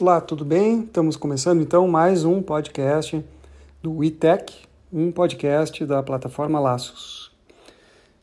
Olá, 0.00 0.22
tudo 0.22 0.42
bem? 0.42 0.84
Estamos 0.84 1.16
começando 1.16 1.60
então 1.60 1.86
mais 1.86 2.24
um 2.24 2.40
podcast 2.40 3.22
do 3.82 4.02
ITEC, 4.02 4.64
um 4.90 5.12
podcast 5.12 5.84
da 5.84 6.02
plataforma 6.02 6.58
Laços. 6.58 7.30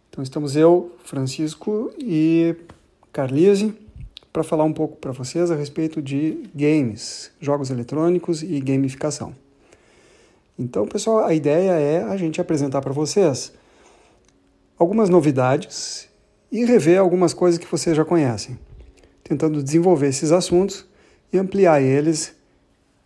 Então 0.10 0.24
estamos 0.24 0.56
eu, 0.56 0.92
Francisco 1.04 1.94
e 2.00 2.56
Carlise 3.14 3.78
para 4.34 4.44
falar 4.44 4.64
um 4.64 4.74
pouco 4.74 4.98
para 4.98 5.12
vocês 5.12 5.52
a 5.52 5.56
respeito 5.56 6.02
de 6.02 6.44
games, 6.56 7.32
jogos 7.40 7.70
eletrônicos 7.70 8.42
e 8.42 8.60
gamificação. 8.60 9.36
Então, 10.58 10.88
pessoal, 10.88 11.24
a 11.24 11.36
ideia 11.36 11.74
é 11.74 12.04
a 12.04 12.18
gente 12.18 12.42
apresentar 12.42 12.82
para 12.82 12.92
vocês 12.92 13.54
algumas 14.78 15.08
novidades 15.08 16.10
e 16.52 16.66
rever 16.66 17.00
algumas 17.00 17.32
coisas 17.32 17.60
que 17.60 17.72
vocês 17.72 17.96
já 17.96 18.04
conhecem, 18.04 18.58
tentando 19.24 19.62
desenvolver 19.62 20.08
esses 20.08 20.32
assuntos 20.32 20.89
e 21.32 21.38
ampliar 21.38 21.82
eles 21.82 22.36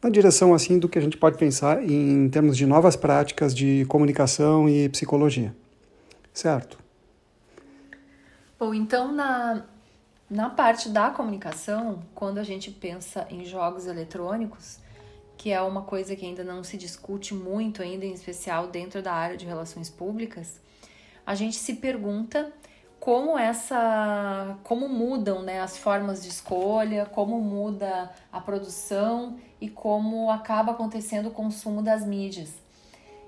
na 0.01 0.09
direção 0.09 0.53
assim 0.53 0.77
do 0.77 0.89
que 0.89 0.99
a 0.99 1.01
gente 1.01 1.17
pode 1.17 1.37
pensar 1.37 1.83
em 1.83 2.27
termos 2.29 2.57
de 2.57 2.65
novas 2.65 2.95
práticas 2.95 3.55
de 3.55 3.85
comunicação 3.85 4.67
e 4.67 4.89
psicologia. 4.89 5.55
Certo? 6.33 6.77
Bom, 8.59 8.73
então 8.73 9.11
na, 9.11 9.63
na 10.29 10.49
parte 10.49 10.89
da 10.89 11.09
comunicação, 11.09 12.03
quando 12.13 12.37
a 12.37 12.43
gente 12.43 12.71
pensa 12.71 13.25
em 13.29 13.45
jogos 13.45 13.87
eletrônicos, 13.87 14.79
que 15.37 15.51
é 15.51 15.61
uma 15.61 15.81
coisa 15.81 16.15
que 16.15 16.25
ainda 16.25 16.43
não 16.43 16.63
se 16.63 16.77
discute 16.77 17.33
muito 17.33 17.81
ainda, 17.81 18.05
em 18.05 18.13
especial 18.13 18.67
dentro 18.67 19.01
da 19.01 19.13
área 19.13 19.37
de 19.37 19.45
relações 19.45 19.89
públicas, 19.89 20.59
a 21.25 21.35
gente 21.35 21.55
se 21.55 21.75
pergunta 21.75 22.51
como 23.03 23.37
essa 23.37 24.57
como 24.63 24.87
mudam 24.87 25.41
né, 25.41 25.59
as 25.59 25.77
formas 25.77 26.23
de 26.23 26.29
escolha, 26.29 27.05
como 27.05 27.37
muda 27.41 28.09
a 28.31 28.39
produção 28.39 29.37
e 29.59 29.67
como 29.67 30.31
acaba 30.31 30.71
acontecendo 30.71 31.27
o 31.27 31.31
consumo 31.31 31.81
das 31.81 32.05
mídias. 32.05 32.53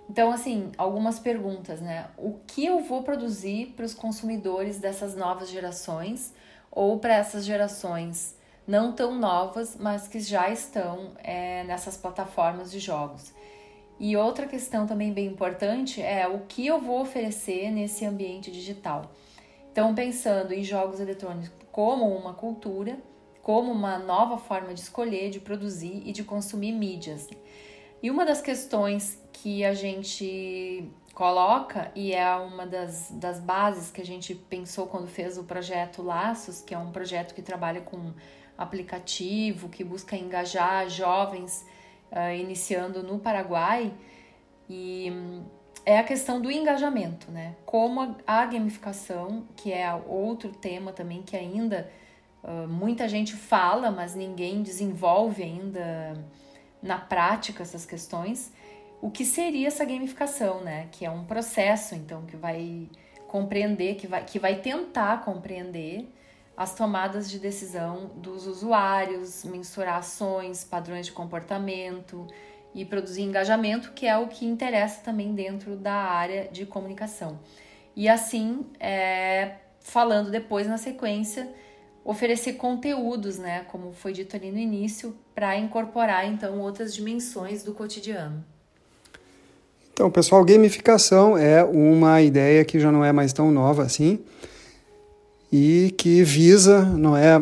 Então, 0.09 0.31
assim, 0.31 0.72
algumas 0.77 1.19
perguntas, 1.19 1.81
né? 1.81 2.08
O 2.17 2.39
que 2.47 2.66
eu 2.66 2.80
vou 2.85 3.03
produzir 3.03 3.73
para 3.75 3.83
os 3.83 3.94
consumidores 3.94 4.77
dessas 4.77 5.13
novas 5.13 5.50
gerações 5.50 6.33
ou 6.72 6.97
para 6.97 7.16
essas 7.16 7.44
gerações 7.44 8.33
não 8.66 8.94
tão 8.94 9.13
novas, 9.13 9.75
mas 9.78 10.07
que 10.07 10.22
já 10.22 10.50
estão 10.50 11.11
é, 11.17 11.66
nessas 11.66 11.97
plataformas 11.97 12.72
de 12.72 12.80
jogos? 12.80 13.33
E 14.00 14.16
outra 14.16 14.47
questão 14.47 14.88
também 14.88 15.11
bem 15.11 15.25
importante 15.25 16.02
é 16.02 16.25
o 16.30 16.45
que 16.47 16.66
eu 16.66 16.80
vou 16.80 17.02
oferecer 17.02 17.69
nesse 17.72 18.05
ambiente 18.05 18.50
digital. 18.50 19.11
Então, 19.76 19.94
pensando 19.94 20.54
em 20.54 20.64
jogos 20.64 21.02
eletrônicos 21.02 21.52
como 21.70 22.08
uma 22.16 22.34
cultura, 22.34 22.98
como 23.42 23.73
uma 23.73 24.00
nova 24.00 24.38
forma 24.38 24.73
de 24.73 24.80
escolher, 24.80 25.30
de 25.30 25.42
produzir 25.42 26.02
e 26.06 26.14
de 26.14 26.23
consumir 26.23 26.72
mídias. 26.72 27.28
E 28.02 28.09
uma 28.09 28.26
das 28.26 28.40
questões 28.40 29.22
que 29.34 29.66
a 29.66 29.73
gente 29.73 30.90
coloca, 31.14 31.92
e 31.94 32.14
é 32.14 32.34
uma 32.38 32.66
das, 32.66 33.12
das 33.12 33.42
bases 33.42 33.92
que 33.92 34.00
a 34.00 34.06
gente 34.06 34.34
pensou 34.34 34.88
quando 34.88 35.09
fez 35.09 35.38
o 35.38 35.44
projeto 35.44 36.02
Laços, 36.02 36.62
que 36.62 36.73
é 36.73 36.78
um 36.78 36.94
projeto 36.94 37.36
que 37.36 37.42
trabalha 37.42 37.81
com 37.81 38.14
aplicativo, 38.58 39.68
que 39.68 39.84
busca 39.84 40.16
engajar 40.16 40.88
jovens 40.90 41.66
uh, 42.14 42.34
iniciando 42.34 43.03
no 43.03 43.20
Paraguai. 43.20 43.94
E 44.70 45.12
é 45.86 46.00
a 46.00 46.03
questão 46.03 46.41
do 46.41 46.52
engajamento, 46.52 47.31
né? 47.31 47.55
Como 47.66 48.16
a 48.25 48.45
gamificação, 48.45 49.45
que 49.55 49.72
é 49.72 49.94
outro 49.94 50.52
tema 50.52 50.91
também 50.91 51.22
que 51.22 51.38
ainda 51.38 51.89
uh, 52.44 52.67
muita 52.67 53.08
gente 53.08 53.33
fala, 53.33 53.91
mas 53.91 54.16
ninguém 54.16 54.63
desenvolve 54.63 55.44
ainda 55.44 56.13
na 56.81 56.97
prática 56.97 57.61
essas 57.61 57.86
questões. 57.86 58.52
O 59.00 59.11
que 59.11 59.23
seria 59.23 59.67
essa 59.67 59.86
gamificação, 59.86 60.61
né? 60.61 60.88
Que 60.91 61.06
é 61.06 61.11
um 61.11 61.23
processo, 61.23 61.94
então, 61.94 62.25
que 62.25 62.35
vai 62.35 62.90
compreender, 63.28 63.96
que 63.96 64.07
vai, 64.07 64.23
que 64.23 64.40
vai 64.40 64.56
tentar 64.56 65.23
compreender 65.23 66.12
as 66.57 66.73
tomadas 66.73 67.29
de 67.29 67.38
decisão 67.38 68.12
dos 68.16 68.47
usuários, 68.47 69.44
mensurar 69.44 69.97
ações, 69.97 70.63
padrões 70.63 71.06
de 71.06 71.12
comportamento, 71.12 72.25
e 72.75 72.84
produzir 72.84 73.22
engajamento, 73.22 73.94
que 73.96 74.06
é 74.06 74.18
o 74.18 74.28
que 74.28 74.46
interessa 74.46 75.00
também 75.02 75.34
dentro 75.34 75.78
da 75.78 75.94
área 75.94 76.50
de 76.52 76.66
comunicação. 76.66 77.40
E 77.96 78.09
assim, 78.09 78.66
é, 78.78 79.53
falando 79.80 80.30
depois 80.30 80.68
na 80.68 80.78
sequência, 80.78 81.47
oferecer 82.03 82.53
conteúdos, 82.53 83.38
né, 83.38 83.66
como 83.72 83.94
foi 83.94 84.12
dito 84.12 84.35
ali 84.35 84.52
no 84.52 84.59
início, 84.59 85.16
para 85.34 85.58
incorporar 85.58 86.28
então 86.28 86.59
outras 86.59 86.94
dimensões 86.94 87.64
do 87.64 87.74
cotidiano. 87.74 88.44
Então, 89.94 90.12
pessoal, 90.12 90.44
gamificação 90.44 91.38
é 91.38 91.64
uma 91.64 92.22
ideia 92.22 92.66
que 92.66 92.78
já 92.78 92.91
não 92.91 93.06
é 93.06 93.14
mais 93.14 93.31
tão 93.31 93.50
nova 93.50 93.84
assim 93.84 94.19
e 95.50 95.96
que 95.97 96.22
visa, 96.22 96.84
não 96.84 97.16
é, 97.16 97.41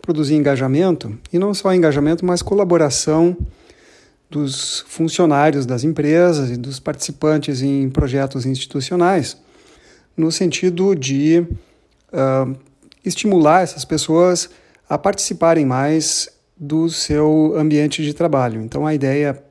produzir 0.00 0.36
engajamento 0.36 1.18
e 1.32 1.38
não 1.38 1.52
só 1.52 1.74
engajamento, 1.74 2.24
mas 2.24 2.42
colaboração 2.42 3.36
dos 4.30 4.84
funcionários 4.86 5.66
das 5.66 5.82
empresas 5.82 6.50
e 6.50 6.56
dos 6.56 6.78
participantes 6.78 7.60
em 7.62 7.90
projetos 7.90 8.46
institucionais, 8.46 9.36
no 10.16 10.30
sentido 10.30 10.94
de 10.94 11.40
uh, 12.12 12.56
estimular 13.04 13.62
essas 13.62 13.84
pessoas 13.84 14.48
a 14.88 14.96
participarem 14.96 15.66
mais 15.66 16.28
do 16.56 16.88
seu 16.88 17.54
ambiente 17.56 18.02
de 18.04 18.14
trabalho. 18.14 18.60
Então, 18.62 18.86
a 18.86 18.94
ideia 18.94 19.42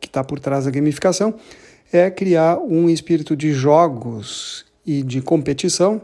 que 0.00 0.06
está 0.06 0.24
por 0.24 0.40
trás 0.40 0.64
da 0.64 0.70
gamificação 0.70 1.34
é 1.92 2.10
criar 2.10 2.58
um 2.58 2.88
espírito 2.88 3.36
de 3.36 3.52
jogos 3.52 4.64
e 4.86 5.02
de 5.02 5.20
competição 5.20 6.00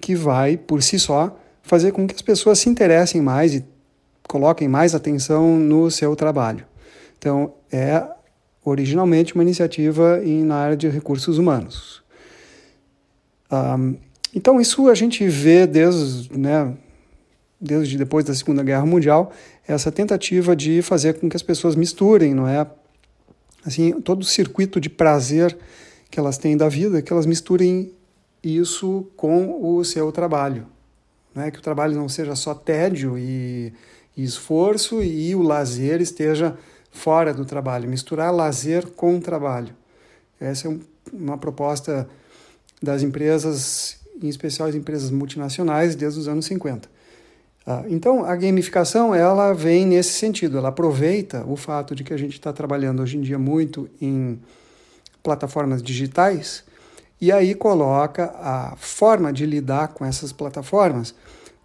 que 0.00 0.14
vai, 0.14 0.56
por 0.56 0.82
si 0.82 0.98
só, 0.98 1.36
fazer 1.62 1.92
com 1.92 2.06
que 2.06 2.14
as 2.14 2.22
pessoas 2.22 2.58
se 2.58 2.68
interessem 2.68 3.20
mais 3.20 3.54
e 3.54 3.64
coloquem 4.26 4.68
mais 4.68 4.94
atenção 4.94 5.58
no 5.58 5.90
seu 5.90 6.14
trabalho. 6.14 6.69
Então, 7.20 7.52
é 7.70 8.02
originalmente 8.64 9.34
uma 9.34 9.42
iniciativa 9.42 10.22
em, 10.24 10.42
na 10.42 10.56
área 10.56 10.76
de 10.76 10.88
recursos 10.88 11.36
humanos. 11.36 12.02
Um, 13.52 13.94
então, 14.34 14.58
isso 14.58 14.88
a 14.88 14.94
gente 14.94 15.28
vê 15.28 15.66
desde, 15.66 16.38
né, 16.38 16.74
desde 17.60 17.98
depois 17.98 18.24
da 18.24 18.34
Segunda 18.34 18.62
Guerra 18.62 18.86
Mundial, 18.86 19.32
essa 19.68 19.92
tentativa 19.92 20.56
de 20.56 20.80
fazer 20.80 21.20
com 21.20 21.28
que 21.28 21.36
as 21.36 21.42
pessoas 21.42 21.76
misturem, 21.76 22.32
não 22.32 22.48
é? 22.48 22.66
Assim, 23.66 23.92
todo 24.00 24.22
o 24.22 24.24
circuito 24.24 24.80
de 24.80 24.88
prazer 24.88 25.54
que 26.10 26.18
elas 26.18 26.38
têm 26.38 26.56
da 26.56 26.70
vida, 26.70 27.02
que 27.02 27.12
elas 27.12 27.26
misturem 27.26 27.92
isso 28.42 29.06
com 29.14 29.62
o 29.62 29.84
seu 29.84 30.10
trabalho. 30.10 30.66
Não 31.34 31.42
é 31.42 31.50
que 31.50 31.58
o 31.58 31.62
trabalho 31.62 31.94
não 31.94 32.08
seja 32.08 32.34
só 32.34 32.54
tédio 32.54 33.18
e, 33.18 33.74
e 34.16 34.24
esforço 34.24 35.02
e 35.02 35.34
o 35.34 35.42
lazer 35.42 36.00
esteja 36.00 36.56
fora 36.90 37.32
do 37.32 37.44
trabalho, 37.44 37.88
misturar 37.88 38.32
lazer 38.32 38.86
com 38.88 39.20
trabalho. 39.20 39.74
Essa 40.40 40.68
é 40.68 40.76
uma 41.12 41.38
proposta 41.38 42.08
das 42.82 43.02
empresas, 43.02 43.98
em 44.22 44.28
especial 44.28 44.68
as 44.68 44.74
empresas 44.74 45.10
multinacionais, 45.10 45.94
desde 45.94 46.20
os 46.20 46.28
anos 46.28 46.46
50. 46.46 46.88
Ah, 47.66 47.84
então, 47.88 48.24
a 48.24 48.34
gamificação 48.34 49.14
ela 49.14 49.52
vem 49.52 49.86
nesse 49.86 50.14
sentido, 50.14 50.58
ela 50.58 50.70
aproveita 50.70 51.44
o 51.46 51.56
fato 51.56 51.94
de 51.94 52.02
que 52.02 52.12
a 52.12 52.16
gente 52.16 52.32
está 52.32 52.52
trabalhando 52.52 53.02
hoje 53.02 53.18
em 53.18 53.20
dia 53.20 53.38
muito 53.38 53.88
em 54.00 54.40
plataformas 55.22 55.82
digitais 55.82 56.64
e 57.20 57.30
aí 57.30 57.54
coloca 57.54 58.34
a 58.38 58.74
forma 58.76 59.32
de 59.32 59.44
lidar 59.44 59.88
com 59.88 60.04
essas 60.04 60.32
plataformas 60.32 61.14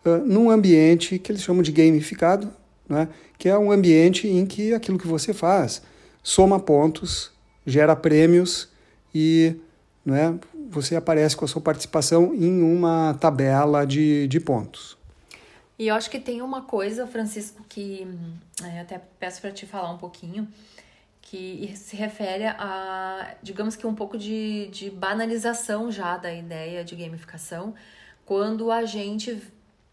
uh, 0.05 0.17
num 0.25 0.51
ambiente 0.51 1.17
que 1.17 1.31
eles 1.31 1.41
chamam 1.41 1.63
de 1.63 1.71
gamificado, 1.71 2.51
né? 2.87 3.07
que 3.37 3.49
é 3.49 3.57
um 3.57 3.71
ambiente 3.71 4.27
em 4.27 4.45
que 4.45 4.73
aquilo 4.73 4.97
que 4.97 5.07
você 5.07 5.33
faz 5.33 5.81
soma 6.23 6.59
pontos, 6.59 7.31
gera 7.65 7.95
prêmios 7.95 8.69
e 9.13 9.55
né, 10.05 10.37
você 10.69 10.95
aparece 10.95 11.35
com 11.35 11.45
a 11.45 11.47
sua 11.47 11.61
participação 11.61 12.33
em 12.33 12.61
uma 12.61 13.15
tabela 13.19 13.85
de, 13.85 14.27
de 14.27 14.39
pontos. 14.39 14.97
E 15.77 15.87
eu 15.87 15.95
acho 15.95 16.09
que 16.09 16.19
tem 16.19 16.41
uma 16.41 16.61
coisa, 16.61 17.05
Francisco, 17.05 17.63
que 17.67 18.07
é, 18.63 18.79
até 18.79 19.01
peço 19.19 19.41
para 19.41 19.51
te 19.51 19.65
falar 19.65 19.91
um 19.91 19.97
pouquinho, 19.97 20.47
que 21.21 21.73
se 21.75 21.95
refere 21.95 22.45
a, 22.45 23.35
digamos 23.41 23.75
que 23.75 23.85
um 23.85 23.95
pouco 23.95 24.17
de, 24.17 24.67
de 24.67 24.89
banalização 24.89 25.91
já 25.91 26.17
da 26.17 26.33
ideia 26.33 26.83
de 26.83 26.95
gamificação, 26.95 27.73
quando 28.25 28.71
a 28.71 28.85
gente 28.85 29.41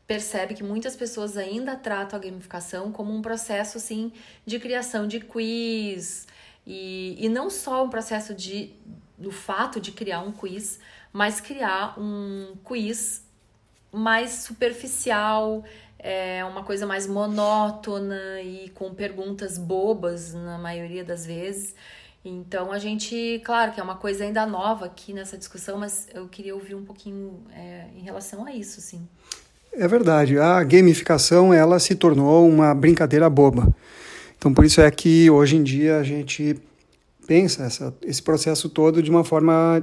percebe 0.07 0.55
que 0.55 0.63
muitas 0.63 0.97
pessoas 0.97 1.37
ainda 1.37 1.77
tratam 1.77 2.19
a 2.19 2.23
gamificação 2.23 2.93
como 2.93 3.15
um 3.15 3.23
processo 3.23 3.79
assim 3.79 4.13
de 4.45 4.59
criação 4.59 5.07
de 5.07 5.21
quiz 5.21 6.27
e, 6.67 7.17
e 7.19 7.29
não 7.29 7.49
só 7.49 7.85
um 7.85 7.89
processo 7.89 8.35
de 8.35 8.75
do 9.23 9.31
fato 9.31 9.81
de 9.81 9.93
criar 9.93 10.21
um 10.21 10.33
quiz, 10.33 10.81
mas 11.13 11.41
criar 11.41 11.99
um 11.99 12.57
quiz 12.65 13.25
mais 13.93 14.31
superficial, 14.31 15.65
é 15.99 16.45
uma 16.45 16.65
coisa 16.65 16.85
mais 16.87 17.07
monótona 17.07 18.41
e 18.43 18.71
com 18.71 18.93
perguntas 18.93 19.57
bobas 19.57 20.35
na 20.35 20.59
maioria 20.59 21.05
das 21.05 21.25
vezes. 21.25 21.75
Então 22.25 22.73
a 22.73 22.79
gente, 22.79 23.41
claro 23.45 23.73
que 23.73 23.81
é 23.81 23.83
uma 23.83 23.97
coisa 23.97 24.25
ainda 24.25 24.45
nova 24.47 24.87
aqui 24.87 25.13
nessa 25.13 25.39
discussão, 25.39 25.79
mas 25.79 26.09
eu 26.13 26.29
queria 26.29 26.55
ouvir 26.55 26.75
um 26.75 26.85
pouquinho 26.85 27.45
é, 27.53 27.89
em 27.95 28.01
relação 28.01 28.45
a 28.45 28.53
isso, 28.53 28.81
sim. 28.81 29.09
É 29.75 29.89
verdade, 29.89 30.39
a 30.39 30.63
gamificação 30.63 31.53
ela 31.53 31.79
se 31.79 31.95
tornou 31.95 32.47
uma 32.47 32.75
brincadeira 32.75 33.29
boba. 33.31 33.75
Então 34.37 34.53
por 34.53 34.65
isso 34.65 34.81
é 34.81 34.91
que 34.91 35.31
hoje 35.31 35.57
em 35.57 35.63
dia 35.63 35.97
a 35.97 36.03
gente 36.03 36.57
pensa 37.27 37.65
essa, 37.65 37.95
esse 38.03 38.23
processo 38.23 38.69
todo 38.69 39.03
de 39.03 39.11
uma 39.11 39.25
forma 39.25 39.83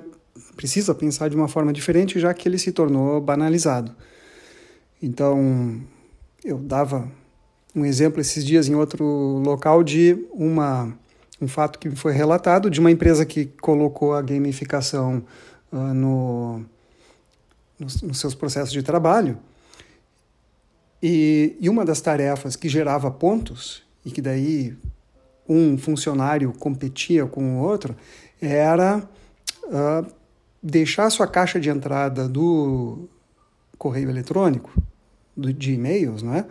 precisa 0.56 0.94
pensar 0.94 1.30
de 1.30 1.36
uma 1.36 1.48
forma 1.48 1.74
diferente, 1.74 2.20
já 2.20 2.34
que 2.34 2.48
ele 2.48 2.58
se 2.58 2.72
tornou 2.72 3.20
banalizado. 3.20 3.96
Então 5.02 5.82
eu 6.44 6.58
dava 6.58 7.10
um 7.76 7.86
exemplo 7.86 8.22
esses 8.22 8.46
dias 8.46 8.68
em 8.68 8.76
outro 8.76 9.06
local 9.44 9.84
de 9.84 10.18
uma 10.32 10.94
um 11.42 11.48
fato 11.48 11.80
que 11.80 11.90
foi 11.92 12.12
relatado 12.12 12.70
de 12.70 12.80
uma 12.80 12.92
empresa 12.92 13.26
que 13.26 13.46
colocou 13.62 14.14
a 14.14 14.22
gamificação 14.22 15.24
uh, 15.72 15.94
no, 15.94 16.66
nos, 17.80 18.02
nos, 18.02 18.20
seus 18.20 18.36
processos 18.36 18.74
de 18.74 18.84
trabalho. 18.84 19.38
E, 21.02 21.56
e 21.60 21.70
uma 21.70 21.86
das 21.86 22.02
tarefas 22.02 22.56
que 22.56 22.68
gerava 22.68 23.10
pontos, 23.10 23.84
e 24.06 24.12
que 24.12 24.22
daí 24.22 24.76
um 25.48 25.78
funcionário 25.78 26.54
competia 26.54 27.26
com 27.26 27.58
o 27.58 27.64
outro, 27.64 27.96
era 28.42 29.02
uh, 29.66 30.06
deixar 30.62 31.10
sua 31.10 31.28
caixa 31.28 31.60
de 31.60 31.70
entrada 31.70 32.28
do 32.28 33.08
correio 33.78 34.10
eletrônico, 34.10 34.72
do, 35.36 35.54
de 35.54 35.74
e-mails, 35.74 36.22
não 36.22 36.36
é? 36.36 36.46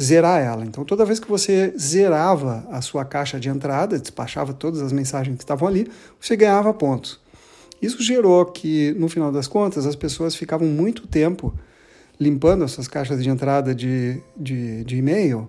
zerar 0.00 0.40
ela. 0.40 0.64
Então, 0.64 0.84
toda 0.84 1.04
vez 1.04 1.20
que 1.20 1.28
você 1.28 1.74
zerava 1.78 2.66
a 2.70 2.80
sua 2.80 3.04
caixa 3.04 3.38
de 3.38 3.48
entrada, 3.48 3.98
despachava 3.98 4.54
todas 4.54 4.80
as 4.80 4.92
mensagens 4.92 5.36
que 5.36 5.42
estavam 5.42 5.68
ali, 5.68 5.90
você 6.18 6.36
ganhava 6.36 6.72
pontos. 6.72 7.20
Isso 7.82 8.02
gerou 8.02 8.46
que, 8.46 8.94
no 8.98 9.08
final 9.08 9.30
das 9.30 9.46
contas, 9.46 9.86
as 9.86 9.94
pessoas 9.94 10.34
ficavam 10.34 10.66
muito 10.66 11.06
tempo 11.06 11.54
limpando 12.20 12.62
as 12.62 12.72
suas 12.72 12.86
caixas 12.86 13.22
de 13.22 13.30
entrada 13.30 13.74
de, 13.74 14.20
de, 14.36 14.84
de 14.84 14.96
e-mail 14.98 15.48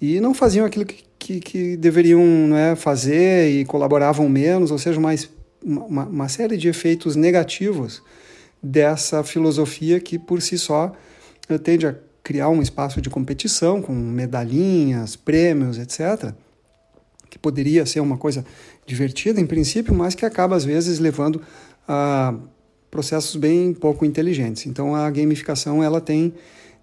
e 0.00 0.20
não 0.20 0.32
faziam 0.32 0.64
aquilo 0.64 0.86
que, 0.86 1.04
que, 1.18 1.40
que 1.40 1.76
deveriam 1.76 2.22
é, 2.56 2.76
fazer 2.76 3.50
e 3.50 3.64
colaboravam 3.64 4.28
menos, 4.28 4.70
ou 4.70 4.78
seja, 4.78 5.00
mais, 5.00 5.28
uma, 5.62 6.04
uma 6.04 6.28
série 6.28 6.56
de 6.56 6.68
efeitos 6.68 7.16
negativos 7.16 8.02
dessa 8.62 9.24
filosofia 9.24 9.98
que, 9.98 10.18
por 10.18 10.40
si 10.40 10.56
só, 10.56 10.92
tende 11.64 11.86
a 11.86 11.94
criar 12.22 12.48
um 12.48 12.62
espaço 12.62 13.00
de 13.00 13.10
competição 13.10 13.82
com 13.82 13.92
medalhinhas, 13.92 15.16
prêmios, 15.16 15.78
etc., 15.78 16.32
que 17.28 17.38
poderia 17.38 17.84
ser 17.86 18.00
uma 18.00 18.18
coisa 18.18 18.44
divertida 18.86 19.40
em 19.40 19.46
princípio, 19.46 19.94
mas 19.94 20.14
que 20.14 20.24
acaba 20.24 20.54
às 20.54 20.64
vezes 20.64 20.98
levando 20.98 21.40
a 21.88 22.34
processos 22.92 23.34
bem 23.36 23.72
pouco 23.72 24.04
inteligentes. 24.04 24.66
Então 24.66 24.94
a 24.94 25.10
gamificação 25.10 25.82
ela 25.82 26.00
tem 26.00 26.34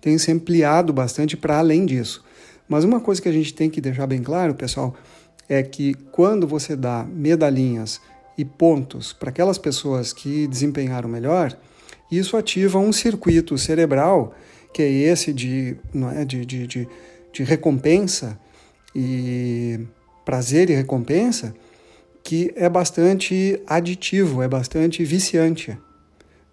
tem 0.02 0.18
se 0.18 0.32
ampliado 0.32 0.92
bastante 0.92 1.38
para 1.38 1.60
além 1.60 1.86
disso. 1.86 2.24
Mas 2.68 2.84
uma 2.84 3.00
coisa 3.00 3.22
que 3.22 3.30
a 3.30 3.32
gente 3.32 3.54
tem 3.54 3.70
que 3.70 3.80
deixar 3.80 4.08
bem 4.08 4.24
claro, 4.24 4.56
pessoal, 4.56 4.96
é 5.48 5.62
que 5.62 5.94
quando 6.12 6.48
você 6.48 6.76
dá 6.76 7.04
medalhinhas 7.04 8.02
e 8.38 8.46
pontos 8.46 9.12
para 9.12 9.30
aquelas 9.30 9.58
pessoas 9.58 10.14
que 10.14 10.48
desempenharam 10.48 11.10
melhor, 11.10 11.56
isso 12.10 12.38
ativa 12.38 12.80
um 12.80 12.94
circuito 12.94 13.58
cerebral 13.58 14.34
que 14.74 14.82
é 14.82 14.90
esse 14.90 15.34
de, 15.34 15.76
não 15.94 16.10
é, 16.10 16.24
de, 16.24 16.46
de, 16.46 16.66
de, 16.66 16.88
de 17.34 17.44
recompensa 17.44 18.40
e 18.96 19.80
prazer 20.24 20.70
e 20.70 20.76
recompensa, 20.76 21.54
que 22.24 22.52
é 22.56 22.70
bastante 22.70 23.62
aditivo, 23.68 24.42
é 24.42 24.48
bastante 24.48 25.04
viciante. 25.04 25.78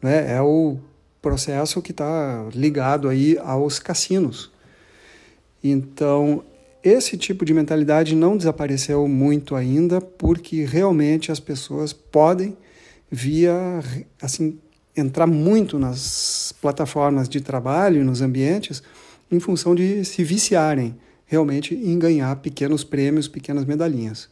Né? 0.02 0.34
É 0.36 0.40
o 0.40 0.76
processo 1.20 1.82
que 1.82 1.90
está 1.90 2.46
ligado 2.54 3.08
aí 3.08 3.36
aos 3.38 3.78
cassinos. 3.78 4.50
Então, 5.62 6.44
esse 6.82 7.16
tipo 7.16 7.44
de 7.44 7.52
mentalidade 7.52 8.14
não 8.14 8.36
desapareceu 8.36 9.08
muito 9.08 9.56
ainda, 9.56 10.00
porque 10.00 10.64
realmente 10.64 11.32
as 11.32 11.40
pessoas 11.40 11.92
podem, 11.92 12.56
via 13.10 13.82
assim 14.22 14.58
entrar 14.96 15.26
muito 15.26 15.78
nas 15.78 16.54
plataformas 16.60 17.28
de 17.28 17.40
trabalho, 17.40 18.04
nos 18.04 18.22
ambientes, 18.22 18.82
em 19.30 19.40
função 19.40 19.74
de 19.74 20.04
se 20.04 20.22
viciarem 20.22 20.96
realmente 21.26 21.74
em 21.74 21.98
ganhar 21.98 22.34
pequenos 22.36 22.84
prêmios, 22.84 23.26
pequenas 23.26 23.64
medalhinhas. 23.64 24.28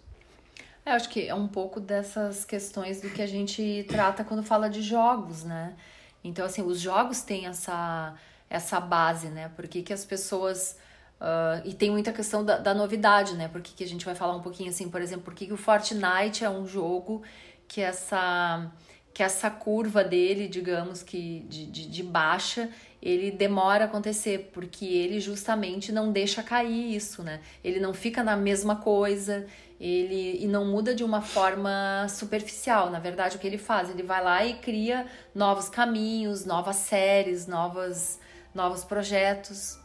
É, 0.86 0.92
acho 0.92 1.08
que 1.08 1.28
é 1.28 1.34
um 1.34 1.48
pouco 1.48 1.81
dessas 1.81 2.44
questões 2.44 3.00
do 3.00 3.08
que 3.08 3.22
a 3.22 3.26
gente 3.26 3.84
trata 3.88 4.22
quando 4.22 4.42
fala 4.42 4.69
de 4.69 4.82
jogos, 4.82 5.42
né? 5.42 5.75
Então, 6.22 6.44
assim, 6.44 6.62
os 6.62 6.78
jogos 6.78 7.22
têm 7.22 7.46
essa, 7.46 8.14
essa 8.50 8.81
base, 8.81 9.28
né? 9.28 9.50
Por 9.56 9.66
que, 9.66 9.82
que 9.82 9.92
as 9.92 10.04
pessoas. 10.04 10.78
Uh, 11.20 11.66
e 11.66 11.72
tem 11.72 11.90
muita 11.90 12.12
questão 12.12 12.44
da, 12.44 12.58
da 12.58 12.75
novidade, 12.75 13.34
né? 13.34 13.48
Porque 13.48 13.72
que 13.75 13.84
a 13.84 13.86
gente 13.86 14.04
vai 14.04 14.14
falar 14.14 14.36
um 14.36 14.42
pouquinho 14.42 14.69
assim, 14.69 14.90
por 14.90 15.00
exemplo, 15.00 15.25
por 15.25 15.34
que, 15.34 15.46
que 15.46 15.52
o 15.52 15.56
Fortnite 15.56 16.44
é 16.44 16.50
um 16.50 16.66
jogo 16.66 17.22
que 17.66 17.80
essa 17.80 18.70
que 19.14 19.22
essa 19.22 19.48
curva 19.48 20.02
dele, 20.02 20.48
digamos 20.48 21.00
que 21.00 21.46
de, 21.48 21.66
de, 21.66 21.88
de, 21.88 22.02
baixa, 22.02 22.69
ele 23.00 23.30
demora 23.30 23.84
a 23.84 23.87
acontecer, 23.87 24.50
porque 24.52 24.84
ele 24.84 25.20
justamente 25.20 25.92
não 25.92 26.10
deixa 26.10 26.42
cair 26.42 26.96
isso, 26.96 27.22
né? 27.22 27.40
Ele 27.62 27.78
não 27.78 27.94
fica 27.94 28.25
na 28.25 28.37
mesma 28.37 28.75
coisa, 28.75 29.46
ele 29.81 30.43
e 30.43 30.47
não 30.47 30.65
muda 30.65 30.94
de 30.94 31.05
uma 31.05 31.21
forma 31.21 32.06
superficial. 32.09 32.91
Na 32.91 32.99
verdade, 32.99 33.37
o 33.37 33.38
que 33.38 33.47
ele 33.47 33.59
faz? 33.59 33.91
Ele 33.91 34.03
vai 34.03 34.23
lá 34.23 34.44
e 34.44 34.55
cria 34.55 35.06
novos 35.35 35.69
caminhos, 35.69 36.44
novas 36.44 36.76
séries, 36.76 37.47
novas, 37.47 38.19
novos 38.55 38.85
projetos. 38.85 39.79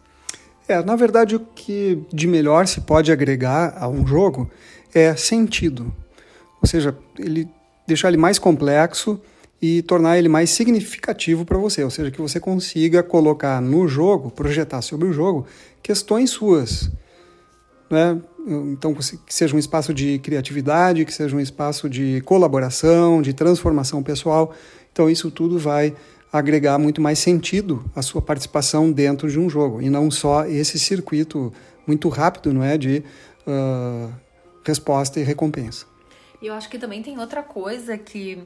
É, 0.67 0.83
na 0.83 0.95
verdade, 0.95 1.35
o 1.35 1.39
que 1.39 2.03
de 2.13 2.27
melhor 2.27 2.67
se 2.67 2.81
pode 2.81 3.11
agregar 3.11 3.75
a 3.75 3.87
um 3.87 4.05
jogo 4.05 4.49
é 4.93 5.15
sentido. 5.15 5.93
Ou 6.61 6.67
seja, 6.67 6.95
ele 7.17 7.49
deixar 7.87 8.09
ele 8.09 8.17
mais 8.17 8.37
complexo 8.37 9.19
e 9.61 9.81
tornar 9.81 10.17
ele 10.17 10.29
mais 10.29 10.51
significativo 10.51 11.43
para 11.43 11.57
você, 11.57 11.83
ou 11.83 11.89
seja, 11.89 12.11
que 12.11 12.21
você 12.21 12.39
consiga 12.39 13.03
colocar 13.03 13.59
no 13.61 13.87
jogo, 13.87 14.29
projetar 14.29 14.81
sobre 14.81 15.07
o 15.07 15.11
jogo 15.11 15.47
questões 15.81 16.29
suas. 16.29 16.89
Né? 17.89 18.21
Então, 18.47 18.93
que 18.93 19.33
seja 19.33 19.55
um 19.55 19.59
espaço 19.59 19.93
de 19.93 20.19
criatividade, 20.19 21.05
que 21.05 21.13
seja 21.13 21.35
um 21.35 21.39
espaço 21.39 21.89
de 21.89 22.21
colaboração, 22.21 23.21
de 23.21 23.33
transformação 23.33 24.01
pessoal. 24.01 24.53
Então, 24.91 25.09
isso 25.09 25.29
tudo 25.29 25.59
vai 25.59 25.95
agregar 26.31 26.77
muito 26.77 27.01
mais 27.01 27.19
sentido 27.19 27.83
à 27.95 28.01
sua 28.01 28.21
participação 28.21 28.91
dentro 28.91 29.29
de 29.29 29.39
um 29.39 29.49
jogo, 29.49 29.81
e 29.81 29.89
não 29.89 30.11
só 30.11 30.45
esse 30.45 30.77
circuito 30.77 31.51
muito 31.85 32.07
rápido 32.07 32.53
não 32.53 32.63
é, 32.63 32.77
de 32.77 33.03
uh, 33.47 34.13
resposta 34.63 35.19
e 35.19 35.23
recompensa. 35.23 35.87
E 36.41 36.47
eu 36.47 36.53
acho 36.53 36.69
que 36.69 36.77
também 36.77 37.01
tem 37.01 37.19
outra 37.19 37.41
coisa 37.41 37.97
que, 37.97 38.43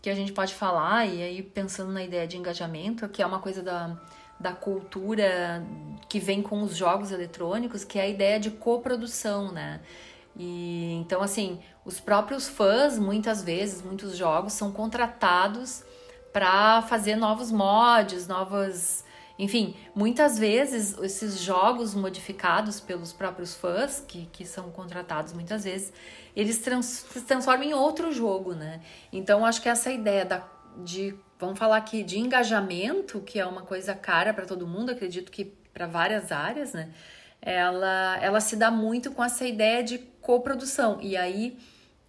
que 0.00 0.08
a 0.08 0.14
gente 0.14 0.32
pode 0.32 0.54
falar, 0.54 1.06
e 1.06 1.22
aí 1.22 1.42
pensando 1.42 1.92
na 1.92 2.04
ideia 2.04 2.26
de 2.26 2.36
engajamento, 2.36 3.08
que 3.08 3.20
é 3.20 3.26
uma 3.26 3.40
coisa 3.40 3.62
da, 3.62 4.00
da 4.38 4.52
cultura 4.52 5.64
que 6.08 6.18
vem 6.18 6.42
com 6.42 6.62
os 6.62 6.76
jogos 6.76 7.10
eletrônicos, 7.10 7.84
que 7.84 7.98
é 7.98 8.02
a 8.02 8.08
ideia 8.08 8.38
de 8.38 8.50
coprodução, 8.50 9.52
né? 9.52 9.80
E 10.36 10.94
então 11.00 11.20
assim, 11.20 11.60
os 11.84 11.98
próprios 12.00 12.48
fãs, 12.48 12.98
muitas 12.98 13.42
vezes, 13.42 13.82
muitos 13.82 14.16
jogos 14.16 14.52
são 14.52 14.70
contratados 14.70 15.84
para 16.32 16.82
fazer 16.82 17.16
novos 17.16 17.50
mods, 17.50 18.28
novas 18.28 19.04
enfim, 19.38 19.76
muitas 19.94 20.36
vezes 20.36 20.98
esses 20.98 21.38
jogos 21.38 21.94
modificados 21.94 22.80
pelos 22.80 23.12
próprios 23.12 23.54
fãs, 23.54 24.04
que, 24.06 24.26
que 24.32 24.44
são 24.44 24.68
contratados 24.70 25.32
muitas 25.32 25.62
vezes, 25.62 25.92
eles 26.34 26.58
trans, 26.58 26.86
se 26.86 27.20
transformam 27.20 27.62
em 27.68 27.72
outro 27.72 28.12
jogo, 28.12 28.52
né? 28.52 28.80
Então, 29.12 29.46
acho 29.46 29.62
que 29.62 29.68
essa 29.68 29.92
ideia 29.92 30.24
da, 30.24 30.42
de, 30.78 31.14
vamos 31.38 31.58
falar 31.58 31.76
aqui, 31.76 32.02
de 32.02 32.18
engajamento, 32.18 33.20
que 33.20 33.38
é 33.38 33.46
uma 33.46 33.62
coisa 33.62 33.94
cara 33.94 34.32
para 34.32 34.46
todo 34.46 34.66
mundo, 34.66 34.90
acredito 34.90 35.30
que 35.30 35.44
para 35.72 35.86
várias 35.86 36.32
áreas, 36.32 36.72
né? 36.72 36.90
Ela, 37.40 38.18
ela 38.20 38.40
se 38.40 38.56
dá 38.56 38.70
muito 38.70 39.12
com 39.12 39.22
essa 39.22 39.46
ideia 39.46 39.82
de 39.82 39.98
coprodução. 40.20 40.98
E 41.00 41.16
aí 41.16 41.56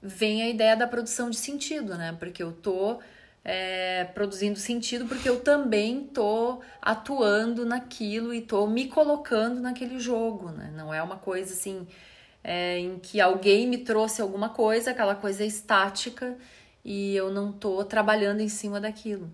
vem 0.02 0.42
a 0.42 0.50
ideia 0.50 0.76
da 0.76 0.88
produção 0.88 1.30
de 1.30 1.38
sentido, 1.38 1.96
né? 1.96 2.16
Porque 2.20 2.42
eu 2.42 2.52
tô 2.52 3.00
é, 3.44 4.06
produzindo 4.06 4.58
sentido 4.58 5.06
porque 5.06 5.30
eu 5.30 5.40
também 5.42 6.04
tô 6.04 6.62
atuando 6.82 7.66
naquilo 7.66 8.34
e 8.34 8.42
tô 8.42 8.68
me 8.68 8.88
colocando 8.88 9.60
naquele 9.62 10.00
jogo, 10.00 10.50
né? 10.50 10.72
Não 10.76 10.94
é 10.94 11.02
uma 11.02 11.18
coisa 11.18 11.54
assim 11.54 11.88
é, 12.44 12.80
em 12.80 13.00
que 13.00 13.22
alguém 13.22 13.68
me 13.68 13.80
trouxe 13.80 14.22
alguma 14.22 14.50
coisa, 14.50 14.92
aquela 14.92 15.16
coisa 15.16 15.44
estática 15.46 16.38
e 16.84 17.16
eu 17.16 17.32
não 17.32 17.52
tô 17.52 17.84
trabalhando 17.84 18.42
em 18.42 18.50
cima 18.50 18.80
daquilo. 18.80 19.30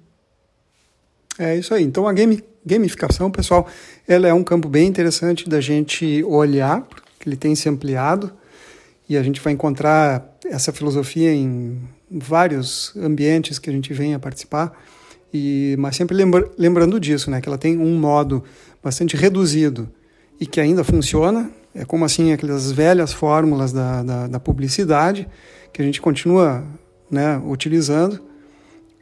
É 1.37 1.55
isso 1.55 1.73
aí. 1.73 1.83
Então 1.83 2.07
a 2.07 2.13
game, 2.13 2.43
gamificação, 2.65 3.29
pessoal, 3.29 3.67
ela 4.07 4.27
é 4.27 4.33
um 4.33 4.43
campo 4.43 4.69
bem 4.69 4.87
interessante 4.87 5.49
da 5.49 5.59
gente 5.59 6.23
olhar, 6.23 6.81
porque 6.81 7.27
ele 7.27 7.35
tem 7.35 7.55
se 7.55 7.67
ampliado 7.67 8.31
e 9.07 9.17
a 9.17 9.23
gente 9.23 9.41
vai 9.41 9.53
encontrar 9.53 10.37
essa 10.45 10.71
filosofia 10.71 11.31
em 11.33 11.81
vários 12.09 12.95
ambientes 12.95 13.59
que 13.59 13.69
a 13.69 13.73
gente 13.73 13.93
vem 13.93 14.13
a 14.13 14.19
participar. 14.19 14.71
E, 15.33 15.75
mas 15.77 15.95
sempre 15.95 16.15
lembra, 16.15 16.49
lembrando 16.57 16.99
disso, 16.99 17.29
né, 17.29 17.41
que 17.41 17.49
ela 17.49 17.57
tem 17.57 17.77
um 17.77 17.99
modo 17.99 18.43
bastante 18.81 19.17
reduzido 19.17 19.89
e 20.39 20.45
que 20.45 20.61
ainda 20.61 20.83
funciona. 20.83 21.51
É 21.73 21.83
como 21.83 22.05
assim 22.05 22.31
aquelas 22.31 22.71
velhas 22.71 23.11
fórmulas 23.11 23.73
da, 23.73 24.01
da, 24.01 24.27
da 24.27 24.39
publicidade 24.39 25.27
que 25.73 25.81
a 25.81 25.85
gente 25.85 26.01
continua 26.01 26.63
né, 27.09 27.41
utilizando, 27.45 28.21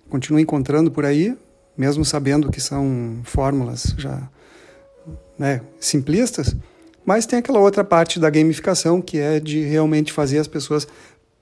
continua 0.10 0.42
encontrando 0.42 0.92
por 0.92 1.06
aí, 1.06 1.38
mesmo 1.78 2.06
sabendo 2.06 2.52
que 2.52 2.62
são 2.62 3.20
fórmulas 3.24 3.96
já 3.98 4.30
né, 5.38 5.62
simplistas, 5.80 6.56
mas 7.06 7.26
tem 7.26 7.40
aquela 7.40 7.60
outra 7.60 7.84
parte 7.84 8.20
da 8.20 8.30
gamificação 8.30 9.02
que 9.02 9.18
é 9.18 9.40
de 9.40 9.62
realmente 9.62 10.14
fazer 10.14 10.40
as 10.40 10.48
pessoas 10.48 10.88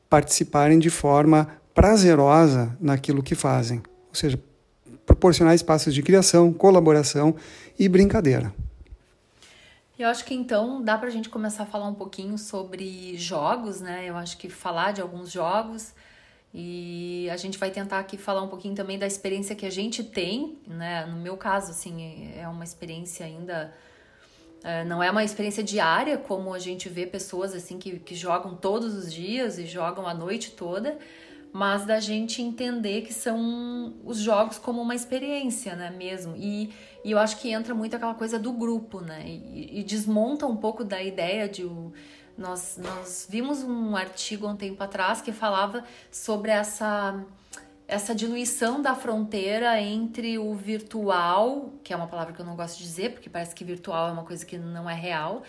participarem 0.09 0.79
de 0.79 0.89
forma 0.89 1.47
prazerosa 1.73 2.75
naquilo 2.79 3.23
que 3.23 3.35
fazem, 3.35 3.81
ou 4.09 4.15
seja, 4.15 4.39
proporcionar 5.05 5.53
espaços 5.53 5.93
de 5.93 6.01
criação, 6.01 6.51
colaboração 6.51 7.35
e 7.77 7.87
brincadeira. 7.87 8.53
Eu 9.97 10.09
acho 10.09 10.25
que 10.25 10.33
então 10.33 10.81
dá 10.81 10.97
para 10.97 11.09
a 11.09 11.11
gente 11.11 11.29
começar 11.29 11.63
a 11.63 11.65
falar 11.65 11.87
um 11.87 11.93
pouquinho 11.93 12.37
sobre 12.37 13.15
jogos, 13.17 13.81
né? 13.81 14.03
Eu 14.09 14.17
acho 14.17 14.35
que 14.37 14.49
falar 14.49 14.93
de 14.93 15.01
alguns 15.01 15.31
jogos 15.31 15.93
e 16.53 17.29
a 17.31 17.37
gente 17.37 17.57
vai 17.57 17.71
tentar 17.71 17.99
aqui 17.99 18.17
falar 18.17 18.41
um 18.41 18.47
pouquinho 18.47 18.75
também 18.75 18.99
da 18.99 19.07
experiência 19.07 19.55
que 19.55 19.65
a 19.65 19.69
gente 19.69 20.03
tem, 20.03 20.57
né? 20.67 21.05
No 21.05 21.17
meu 21.17 21.37
caso, 21.37 21.71
assim, 21.71 22.29
é 22.35 22.47
uma 22.47 22.63
experiência 22.63 23.25
ainda. 23.25 23.73
É, 24.63 24.83
não 24.83 25.01
é 25.01 25.09
uma 25.09 25.23
experiência 25.23 25.63
diária, 25.63 26.17
como 26.17 26.53
a 26.53 26.59
gente 26.59 26.87
vê 26.87 27.07
pessoas 27.07 27.55
assim 27.55 27.79
que, 27.79 27.97
que 27.99 28.13
jogam 28.13 28.55
todos 28.55 28.93
os 28.93 29.11
dias 29.11 29.57
e 29.57 29.65
jogam 29.65 30.05
a 30.05 30.13
noite 30.13 30.51
toda, 30.51 30.99
mas 31.51 31.83
da 31.85 31.99
gente 31.99 32.43
entender 32.43 33.01
que 33.01 33.13
são 33.13 33.95
os 34.03 34.19
jogos 34.19 34.59
como 34.59 34.79
uma 34.79 34.93
experiência, 34.93 35.75
né, 35.75 35.89
mesmo. 35.89 36.35
E, 36.37 36.69
e 37.03 37.11
eu 37.11 37.17
acho 37.17 37.39
que 37.39 37.49
entra 37.49 37.73
muito 37.73 37.95
aquela 37.95 38.13
coisa 38.13 38.37
do 38.37 38.51
grupo, 38.53 39.01
né, 39.01 39.23
e, 39.25 39.79
e 39.79 39.83
desmonta 39.83 40.45
um 40.45 40.55
pouco 40.55 40.83
da 40.83 41.01
ideia 41.01 41.49
de 41.49 41.65
nós, 42.41 42.77
nós 42.77 43.27
vimos 43.29 43.63
um 43.63 43.95
artigo 43.95 44.47
há 44.47 44.49
um 44.51 44.57
tempo 44.57 44.83
atrás 44.83 45.21
que 45.21 45.31
falava 45.31 45.83
sobre 46.11 46.51
essa 46.51 47.23
essa 47.87 48.15
diluição 48.15 48.81
da 48.81 48.95
fronteira 48.95 49.77
entre 49.81 50.37
o 50.39 50.53
virtual, 50.53 51.73
que 51.83 51.91
é 51.91 51.95
uma 51.95 52.07
palavra 52.07 52.33
que 52.33 52.39
eu 52.39 52.45
não 52.45 52.55
gosto 52.55 52.77
de 52.77 52.85
dizer, 52.85 53.11
porque 53.11 53.29
parece 53.29 53.53
que 53.53 53.65
virtual 53.65 54.07
é 54.07 54.11
uma 54.13 54.23
coisa 54.23 54.45
que 54.45 54.57
não 54.57 54.89
é 54.89 54.93
real, 54.93 55.43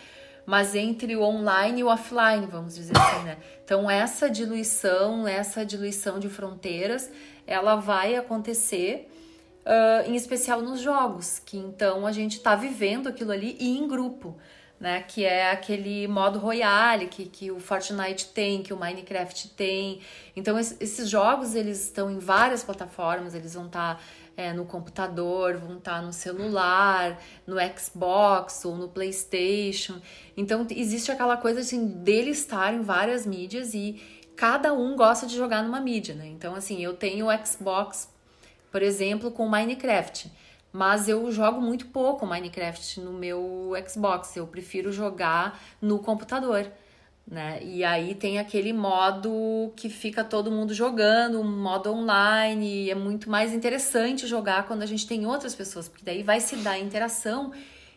mas 0.45 0.75
entre 0.75 1.15
o 1.15 1.23
online 1.23 1.83
e 1.83 1.85
o 1.85 1.87
offline, 1.87 2.45
vamos 2.47 2.75
dizer 2.75 2.95
assim, 2.99 3.25
né? 3.25 3.37
Então 3.65 3.89
essa 3.89 4.29
diluição, 4.29 5.29
essa 5.29 5.65
diluição 5.65 6.19
de 6.19 6.29
fronteiras, 6.29 7.09
ela 7.47 7.77
vai 7.77 8.17
acontecer 8.17 9.09
uh, 9.65 10.11
em 10.11 10.17
especial 10.17 10.61
nos 10.61 10.81
jogos, 10.81 11.39
que 11.39 11.57
então 11.57 12.05
a 12.05 12.11
gente 12.11 12.39
está 12.39 12.57
vivendo 12.57 13.09
aquilo 13.09 13.31
ali 13.31 13.57
e 13.61 13.79
em 13.79 13.87
grupo. 13.87 14.37
Né, 14.83 15.01
que 15.07 15.25
é 15.25 15.53
aquele 15.53 16.09
modo 16.09 16.41
royale 16.41 17.07
que, 17.07 17.27
que 17.27 17.53
o 17.53 17.61
Fortnite 17.61 18.27
tem, 18.35 18.65
que 18.65 18.75
o 18.75 18.77
Minecraft 18.77 19.51
tem. 19.51 20.01
Então, 20.35 20.59
esses 20.59 21.09
jogos, 21.09 21.55
eles 21.55 21.85
estão 21.85 22.11
em 22.11 22.19
várias 22.19 22.65
plataformas, 22.65 23.33
eles 23.33 23.55
vão 23.55 23.67
estar... 23.67 23.95
Tá 23.95 24.03
é, 24.37 24.53
no 24.53 24.65
computador, 24.65 25.57
vão 25.57 25.79
estar 25.79 25.97
tá 25.97 26.03
no 26.03 26.13
celular, 26.13 27.21
no 27.47 27.57
Xbox 27.77 28.65
ou 28.65 28.77
no 28.77 28.89
PlayStation. 28.89 30.01
Então 30.37 30.67
existe 30.71 31.11
aquela 31.11 31.37
coisa 31.37 31.61
assim 31.61 31.87
dele 31.87 32.31
estar 32.31 32.73
em 32.75 32.83
várias 32.83 33.27
mídias 33.27 33.75
e 33.75 34.01
cada 34.37 34.73
um 34.73 34.97
gosta 34.97 35.27
de 35.27 35.37
jogar 35.37 35.63
numa 35.63 35.81
mídia, 35.81 36.15
né? 36.15 36.27
Então 36.29 36.55
assim, 36.55 36.83
eu 36.83 36.95
tenho 36.95 37.27
o 37.29 37.47
Xbox, 37.47 38.09
por 38.71 38.83
exemplo, 38.83 39.31
com 39.31 39.49
Minecraft. 39.49 40.31
Mas 40.73 41.09
eu 41.09 41.31
jogo 41.31 41.61
muito 41.61 41.87
pouco 41.87 42.27
Minecraft 42.27 43.01
no 43.01 43.13
meu 43.13 43.73
Xbox. 43.87 44.37
Eu 44.37 44.47
prefiro 44.47 44.91
jogar 44.91 45.61
no 45.81 45.99
computador 45.99 46.71
né? 47.27 47.61
E 47.63 47.85
aí 47.85 48.15
tem 48.15 48.39
aquele 48.39 48.73
modo 48.73 49.73
que 49.77 49.89
fica 49.89 50.25
todo 50.25 50.51
mundo 50.51 50.75
jogando, 50.75 51.41
um 51.41 51.61
modo 51.63 51.93
online, 51.93 52.91
é 52.91 52.95
muito 52.95 53.31
mais 53.31 53.53
interessante 53.55 54.27
jogar 54.27 54.67
quando 54.67 54.83
a 54.83 54.87
gente 54.87 55.07
tem 55.07 55.27
outras 55.27 55.55
pessoas, 55.55 55.89
porque 55.89 56.05
daí 56.05 56.23
vai 56.23 56.41
se 56.41 56.57
dar 56.57 56.79
interação 56.79 57.53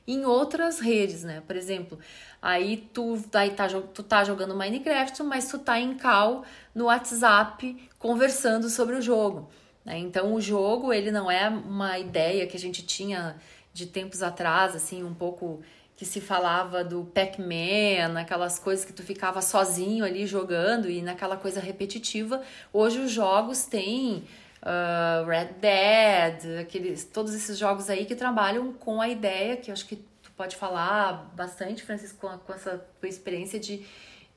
em 0.08 0.24
outras 0.26 0.80
redes, 0.80 1.24
né? 1.24 1.42
Por 1.48 1.56
exemplo, 1.56 1.98
aí 2.42 2.78
tu, 2.94 3.20
aí 3.34 3.50
tá, 3.52 3.68
tu 3.68 4.04
tá 4.04 4.24
jogando 4.24 4.56
Minecraft, 4.56 5.24
mas 5.24 5.48
tu 5.50 5.58
tá 5.58 5.80
em 5.80 5.98
call 5.98 6.46
no 6.74 6.86
WhatsApp 6.86 7.90
conversando 7.98 8.70
sobre 8.70 8.96
o 8.96 9.02
jogo. 9.02 9.50
Né? 9.86 10.00
Então 10.00 10.34
o 10.34 10.42
jogo 10.42 10.92
ele 10.92 11.12
não 11.12 11.30
é 11.30 11.48
uma 11.48 12.00
ideia 12.00 12.48
que 12.48 12.58
a 12.58 12.60
gente 12.60 12.86
tinha 12.86 13.38
de 13.72 13.86
tempos 13.86 14.24
atrás, 14.24 14.76
assim, 14.76 15.04
um 15.04 15.14
pouco 15.14 15.62
que 15.96 16.06
se 16.06 16.20
falava 16.20 16.84
do 16.84 17.06
Pac-Man, 17.06 18.20
aquelas 18.20 18.60
coisas 18.60 18.84
que 18.84 18.92
tu 18.92 19.04
ficava 19.04 19.42
sozinho 19.42 20.04
ali 20.04 20.26
jogando 20.26 20.90
e 20.90 21.02
naquela 21.02 21.38
coisa 21.38 21.62
repetitiva. 21.62 22.42
Hoje 22.74 23.00
os 23.00 23.12
jogos 23.12 23.66
têm 23.66 24.24
uh, 24.62 25.26
Red 25.26 25.54
Dead, 25.62 26.60
aqueles, 26.60 27.06
todos 27.06 27.34
esses 27.34 27.58
jogos 27.58 27.90
aí 27.90 28.06
que 28.06 28.16
trabalham 28.16 28.74
com 28.74 29.00
a 29.00 29.08
ideia, 29.08 29.56
que 29.56 29.72
eu 29.72 29.74
acho 29.74 29.86
que 29.86 29.96
tu 30.22 30.32
pode 30.36 30.58
falar 30.58 31.32
bastante, 31.34 31.84
Francisco, 31.84 32.20
com, 32.20 32.38
com 32.40 32.54
essa 32.54 32.86
tua 33.00 33.08
experiência 33.08 33.60
de 33.60 33.86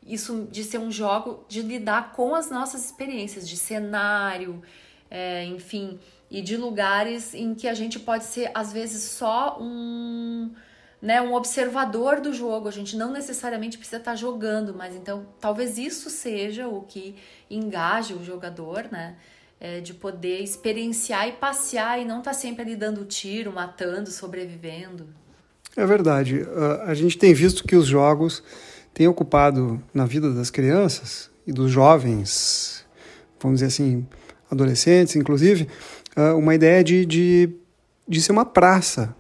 isso 0.07 0.49
de 0.51 0.63
ser 0.63 0.79
um 0.79 0.93
jogo 0.93 1.45
de 1.49 1.61
lidar 1.61 2.13
com 2.13 2.35
as 2.35 2.51
nossas 2.51 2.85
experiências 2.85 3.49
de 3.49 3.57
cenário, 3.57 4.63
é, 5.11 5.45
enfim, 5.45 5.99
e 6.31 6.43
de 6.43 6.57
lugares 6.57 7.35
em 7.35 7.55
que 7.55 7.67
a 7.67 7.75
gente 7.75 7.99
pode 7.99 8.25
ser 8.25 8.51
às 8.55 8.73
vezes 8.73 9.03
só 9.03 9.59
um 9.61 10.51
né, 11.01 11.23
um 11.23 11.33
observador 11.35 12.21
do 12.21 12.33
jogo. 12.33 12.69
A 12.69 12.73
gente 12.73 12.97
não 12.97 13.13
necessariamente 13.13 13.79
precisa 13.79 13.99
estar 13.99 14.17
jogando, 14.17 14.75
mas 14.75 14.95
então 14.95 15.27
talvez 15.41 15.79
isso 15.79 16.11
seja 16.11 16.67
o 16.67 16.83
que 16.83 17.15
engaje 17.51 18.15
o 18.15 18.25
jogador, 18.25 18.87
né? 18.91 19.17
É, 19.61 19.81
de 19.81 19.93
poder 19.93 20.41
experienciar 20.41 21.27
e 21.29 21.33
passear 21.33 22.01
e 22.01 22.05
não 22.05 22.19
estar 22.19 22.31
tá 22.31 22.37
sempre 22.37 22.63
ali 22.63 22.77
dando 22.77 23.05
tiro, 23.05 23.53
matando, 23.53 24.09
sobrevivendo. 24.09 25.09
É 25.77 25.85
verdade. 25.85 26.47
A 26.85 26.95
gente 26.95 27.19
tem 27.19 27.35
visto 27.35 27.65
que 27.65 27.75
os 27.75 27.87
jogos 27.87 28.43
têm 28.95 29.09
ocupado 29.09 29.83
na 29.93 30.07
vida 30.07 30.33
das 30.33 30.49
crianças 30.49 31.29
e 31.45 31.53
dos 31.53 31.73
jovens, 31.73 32.87
vamos 33.41 33.61
dizer 33.61 33.67
assim, 33.67 34.07
adolescentes, 34.51 35.17
inclusive, 35.17 35.69
uma 36.37 36.55
ideia 36.55 36.83
de, 36.83 37.07
de, 37.07 37.51
de 38.09 38.21
ser 38.21 38.33
uma 38.33 38.45
praça 38.45 39.15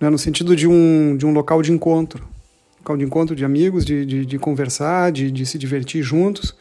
né, 0.00 0.10
no 0.10 0.18
sentido 0.18 0.54
de 0.54 0.66
um, 0.66 1.16
de 1.16 1.24
um 1.24 1.32
local 1.32 1.62
de 1.62 1.72
encontro. 1.72 2.26
Local 2.80 2.96
de 2.96 3.04
encontro 3.04 3.34
de 3.34 3.44
amigos, 3.44 3.84
de, 3.84 4.04
de, 4.04 4.26
de 4.26 4.38
conversar, 4.38 5.10
de, 5.10 5.30
de 5.30 5.46
se 5.46 5.58
divertir 5.58 6.02
juntos, 6.02 6.54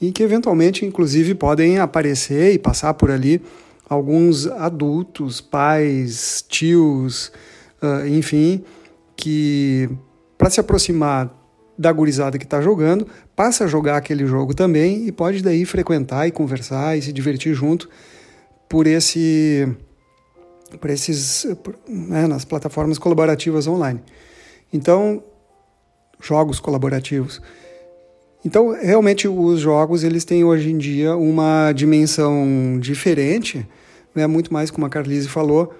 e 0.00 0.12
que 0.12 0.22
eventualmente, 0.22 0.84
inclusive, 0.84 1.34
podem 1.34 1.78
aparecer 1.78 2.52
e 2.52 2.58
passar 2.58 2.94
por 2.94 3.10
ali 3.10 3.40
alguns 3.88 4.46
adultos, 4.46 5.40
pais, 5.40 6.44
tios, 6.48 7.32
uh, 7.82 8.06
enfim, 8.06 8.62
que 9.16 9.88
para 10.36 10.50
se 10.50 10.60
aproximar 10.60 11.34
da 11.78 11.92
gurizada 11.92 12.38
que 12.38 12.44
está 12.44 12.60
jogando, 12.60 13.06
passa 13.36 13.64
a 13.64 13.66
jogar 13.66 13.98
aquele 13.98 14.26
jogo 14.26 14.54
também 14.54 15.06
e 15.06 15.12
pode 15.12 15.42
daí 15.42 15.66
frequentar 15.66 16.26
e 16.26 16.32
conversar 16.32 16.96
e 16.96 17.02
se 17.02 17.12
divertir 17.12 17.54
junto 17.54 17.88
por 18.66 18.86
esse 18.86 19.68
por 20.80 20.90
esses, 20.90 21.46
por, 21.62 21.76
né, 21.86 22.26
nas 22.26 22.44
plataformas 22.44 22.98
colaborativas 22.98 23.68
online. 23.68 24.00
Então, 24.72 25.22
jogos 26.20 26.58
colaborativos. 26.58 27.40
Então, 28.44 28.72
realmente, 28.72 29.28
os 29.28 29.60
jogos 29.60 30.02
eles 30.02 30.24
têm 30.24 30.44
hoje 30.44 30.70
em 30.70 30.78
dia 30.78 31.16
uma 31.16 31.72
dimensão 31.72 32.78
diferente, 32.80 33.66
né, 34.14 34.26
muito 34.26 34.52
mais 34.52 34.70
como 34.70 34.86
a 34.86 34.90
Carlise 34.90 35.28
falou, 35.28 35.74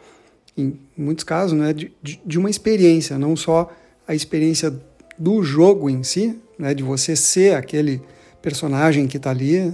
em 0.57 0.79
muitos 0.97 1.25
casos, 1.25 1.59
né, 1.59 1.73
de, 1.73 1.93
de 2.03 2.39
uma 2.39 2.49
experiência, 2.49 3.19
não 3.19 3.35
só 3.37 3.71
a 4.07 4.15
experiência 4.15 4.73
do 5.19 5.43
jogo 5.43 5.89
em 5.89 6.03
si, 6.03 6.39
né, 6.59 6.75
de 6.75 6.83
você 6.83 7.15
ser 7.17 7.55
aquele 7.55 8.03
personagem 8.43 9.07
que 9.07 9.17
está 9.17 9.31
ali 9.31 9.73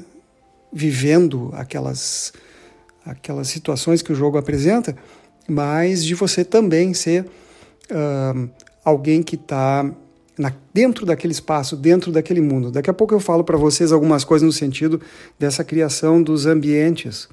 vivendo 0.73 1.51
aquelas 1.53 2.33
aquelas 3.05 3.49
situações 3.49 4.01
que 4.01 4.13
o 4.13 4.15
jogo 4.15 4.39
apresenta, 4.39 4.97
mas 5.49 6.05
de 6.05 6.15
você 6.15 6.45
também 6.45 6.95
ser 6.95 7.25
uh, 7.91 8.49
alguém 8.85 9.23
que 9.23 9.35
está 9.35 9.91
dentro 10.73 11.05
daquele 11.05 11.33
espaço, 11.33 11.77
dentro 11.77 12.11
daquele 12.11 12.41
mundo. 12.41 12.71
Daqui 12.71 12.89
a 12.89 12.95
pouco 12.95 13.15
eu 13.15 13.21
falo 13.21 13.45
para 13.45 13.59
vocês 13.59 13.93
algumas 13.93 14.25
coisas 14.25 14.47
no 14.47 14.53
sentido 14.53 15.01
dessa 15.39 15.63
criação 15.63 16.23
dos 16.23 16.47
ambientes, 16.47 17.29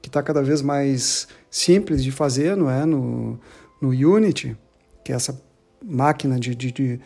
que 0.00 0.08
está 0.08 0.22
cada 0.22 0.42
vez 0.42 0.60
mais 0.60 1.26
simples 1.50 2.02
de 2.02 2.10
fazer, 2.10 2.56
não 2.56 2.70
é? 2.70 2.84
No, 2.84 3.38
no 3.80 3.88
Unity, 3.88 4.56
que 5.04 5.12
é 5.12 5.14
essa 5.14 5.40
máquina 5.84 6.38
de, 6.38 6.54
de, 6.54 6.70
de 6.70 7.00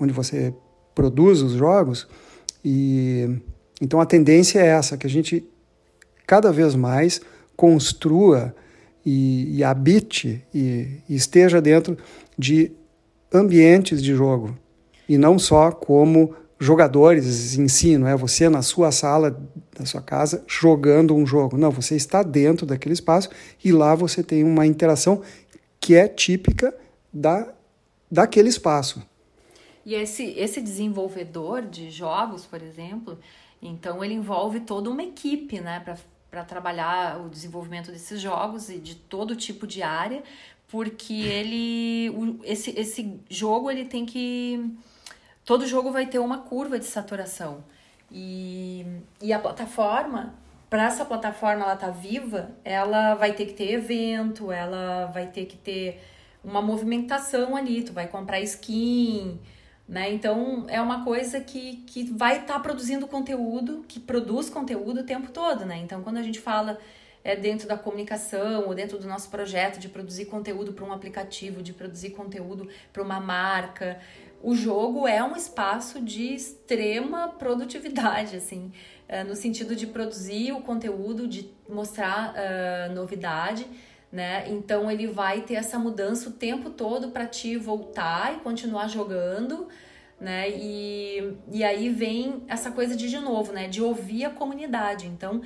onde 0.00 0.12
você 0.12 0.54
produz 0.94 1.42
os 1.42 1.52
jogos. 1.52 2.06
E 2.64 3.40
então 3.80 4.00
a 4.00 4.06
tendência 4.06 4.60
é 4.60 4.66
essa, 4.66 4.96
que 4.96 5.06
a 5.06 5.10
gente 5.10 5.46
cada 6.26 6.52
vez 6.52 6.74
mais 6.74 7.20
construa 7.56 8.54
e, 9.04 9.58
e 9.58 9.64
habite 9.64 10.44
e, 10.52 11.00
e 11.08 11.14
esteja 11.14 11.60
dentro 11.60 11.96
de 12.36 12.72
ambientes 13.32 14.02
de 14.02 14.14
jogo 14.14 14.56
e 15.08 15.16
não 15.16 15.38
só 15.38 15.70
como 15.70 16.34
jogadores 16.58 17.56
em 17.58 17.68
si, 17.68 17.96
não 17.96 18.08
é 18.08 18.16
você 18.16 18.48
na 18.48 18.62
sua 18.62 18.90
sala 18.90 19.38
da 19.78 19.84
sua 19.84 20.00
casa 20.00 20.42
jogando 20.46 21.14
um 21.14 21.26
jogo. 21.26 21.56
Não, 21.56 21.70
você 21.70 21.94
está 21.94 22.22
dentro 22.22 22.64
daquele 22.66 22.94
espaço 22.94 23.28
e 23.62 23.70
lá 23.72 23.94
você 23.94 24.22
tem 24.22 24.42
uma 24.42 24.66
interação 24.66 25.20
que 25.78 25.94
é 25.94 26.08
típica 26.08 26.74
da, 27.12 27.46
daquele 28.10 28.48
espaço. 28.48 29.06
E 29.86 29.94
esse, 29.94 30.24
esse 30.36 30.60
desenvolvedor 30.60 31.62
de 31.62 31.90
jogos, 31.90 32.44
por 32.44 32.60
exemplo, 32.60 33.16
então 33.62 34.04
ele 34.04 34.14
envolve 34.14 34.58
toda 34.58 34.90
uma 34.90 35.04
equipe, 35.04 35.60
né, 35.60 35.80
para 36.28 36.44
trabalhar 36.44 37.20
o 37.20 37.28
desenvolvimento 37.28 37.92
desses 37.92 38.20
jogos 38.20 38.68
e 38.68 38.78
de 38.80 38.96
todo 38.96 39.36
tipo 39.36 39.64
de 39.64 39.84
área, 39.84 40.24
porque 40.66 41.14
ele 41.14 42.10
o, 42.10 42.40
esse, 42.42 42.76
esse 42.76 43.20
jogo 43.30 43.70
ele 43.70 43.84
tem 43.84 44.04
que 44.04 44.76
todo 45.44 45.64
jogo 45.64 45.92
vai 45.92 46.06
ter 46.06 46.18
uma 46.18 46.38
curva 46.38 46.80
de 46.80 46.86
saturação. 46.86 47.62
E, 48.10 48.84
e 49.22 49.32
a 49.32 49.38
plataforma, 49.38 50.34
para 50.68 50.86
essa 50.86 51.04
plataforma 51.04 51.62
ela 51.62 51.76
tá 51.76 51.90
viva, 51.90 52.50
ela 52.64 53.14
vai 53.14 53.34
ter 53.34 53.46
que 53.46 53.52
ter 53.52 53.70
evento, 53.70 54.50
ela 54.50 55.06
vai 55.06 55.28
ter 55.28 55.46
que 55.46 55.56
ter 55.56 56.02
uma 56.42 56.60
movimentação 56.60 57.54
ali, 57.54 57.84
tu 57.84 57.92
vai 57.92 58.08
comprar 58.08 58.40
skin, 58.40 59.38
né? 59.88 60.12
Então 60.12 60.66
é 60.68 60.80
uma 60.80 61.04
coisa 61.04 61.40
que, 61.40 61.76
que 61.86 62.04
vai 62.04 62.40
estar 62.40 62.54
tá 62.54 62.60
produzindo 62.60 63.06
conteúdo, 63.06 63.84
que 63.86 64.00
produz 64.00 64.50
conteúdo 64.50 65.00
o 65.00 65.04
tempo 65.04 65.30
todo, 65.30 65.64
né? 65.64 65.76
Então 65.78 66.02
quando 66.02 66.16
a 66.16 66.22
gente 66.22 66.40
fala 66.40 66.78
é, 67.22 67.36
dentro 67.36 67.68
da 67.68 67.76
comunicação 67.76 68.66
ou 68.66 68.74
dentro 68.74 68.98
do 68.98 69.06
nosso 69.06 69.28
projeto 69.30 69.78
de 69.78 69.88
produzir 69.88 70.26
conteúdo 70.26 70.72
para 70.72 70.84
um 70.84 70.92
aplicativo, 70.92 71.62
de 71.62 71.72
produzir 71.72 72.10
conteúdo 72.10 72.68
para 72.92 73.02
uma 73.02 73.20
marca, 73.20 74.00
o 74.42 74.54
jogo 74.54 75.08
é 75.08 75.22
um 75.24 75.34
espaço 75.34 76.00
de 76.00 76.34
extrema 76.34 77.28
produtividade, 77.28 78.36
assim, 78.36 78.72
é, 79.08 79.24
no 79.24 79.34
sentido 79.34 79.74
de 79.74 79.86
produzir 79.86 80.52
o 80.52 80.60
conteúdo, 80.60 81.26
de 81.26 81.50
mostrar 81.68 82.32
uh, 82.34 82.94
novidade 82.94 83.66
né? 84.16 84.48
Então 84.48 84.90
ele 84.90 85.06
vai 85.06 85.42
ter 85.42 85.56
essa 85.56 85.78
mudança 85.78 86.30
o 86.30 86.32
tempo 86.32 86.70
todo 86.70 87.10
para 87.10 87.26
te 87.26 87.54
voltar 87.58 88.34
e 88.34 88.40
continuar 88.40 88.88
jogando, 88.88 89.68
né? 90.18 90.48
E, 90.48 91.34
e 91.52 91.62
aí 91.62 91.90
vem 91.90 92.42
essa 92.48 92.70
coisa 92.70 92.96
de 92.96 93.10
de 93.10 93.18
novo, 93.18 93.52
né? 93.52 93.68
De 93.68 93.82
ouvir 93.82 94.24
a 94.24 94.30
comunidade. 94.30 95.06
Então, 95.06 95.42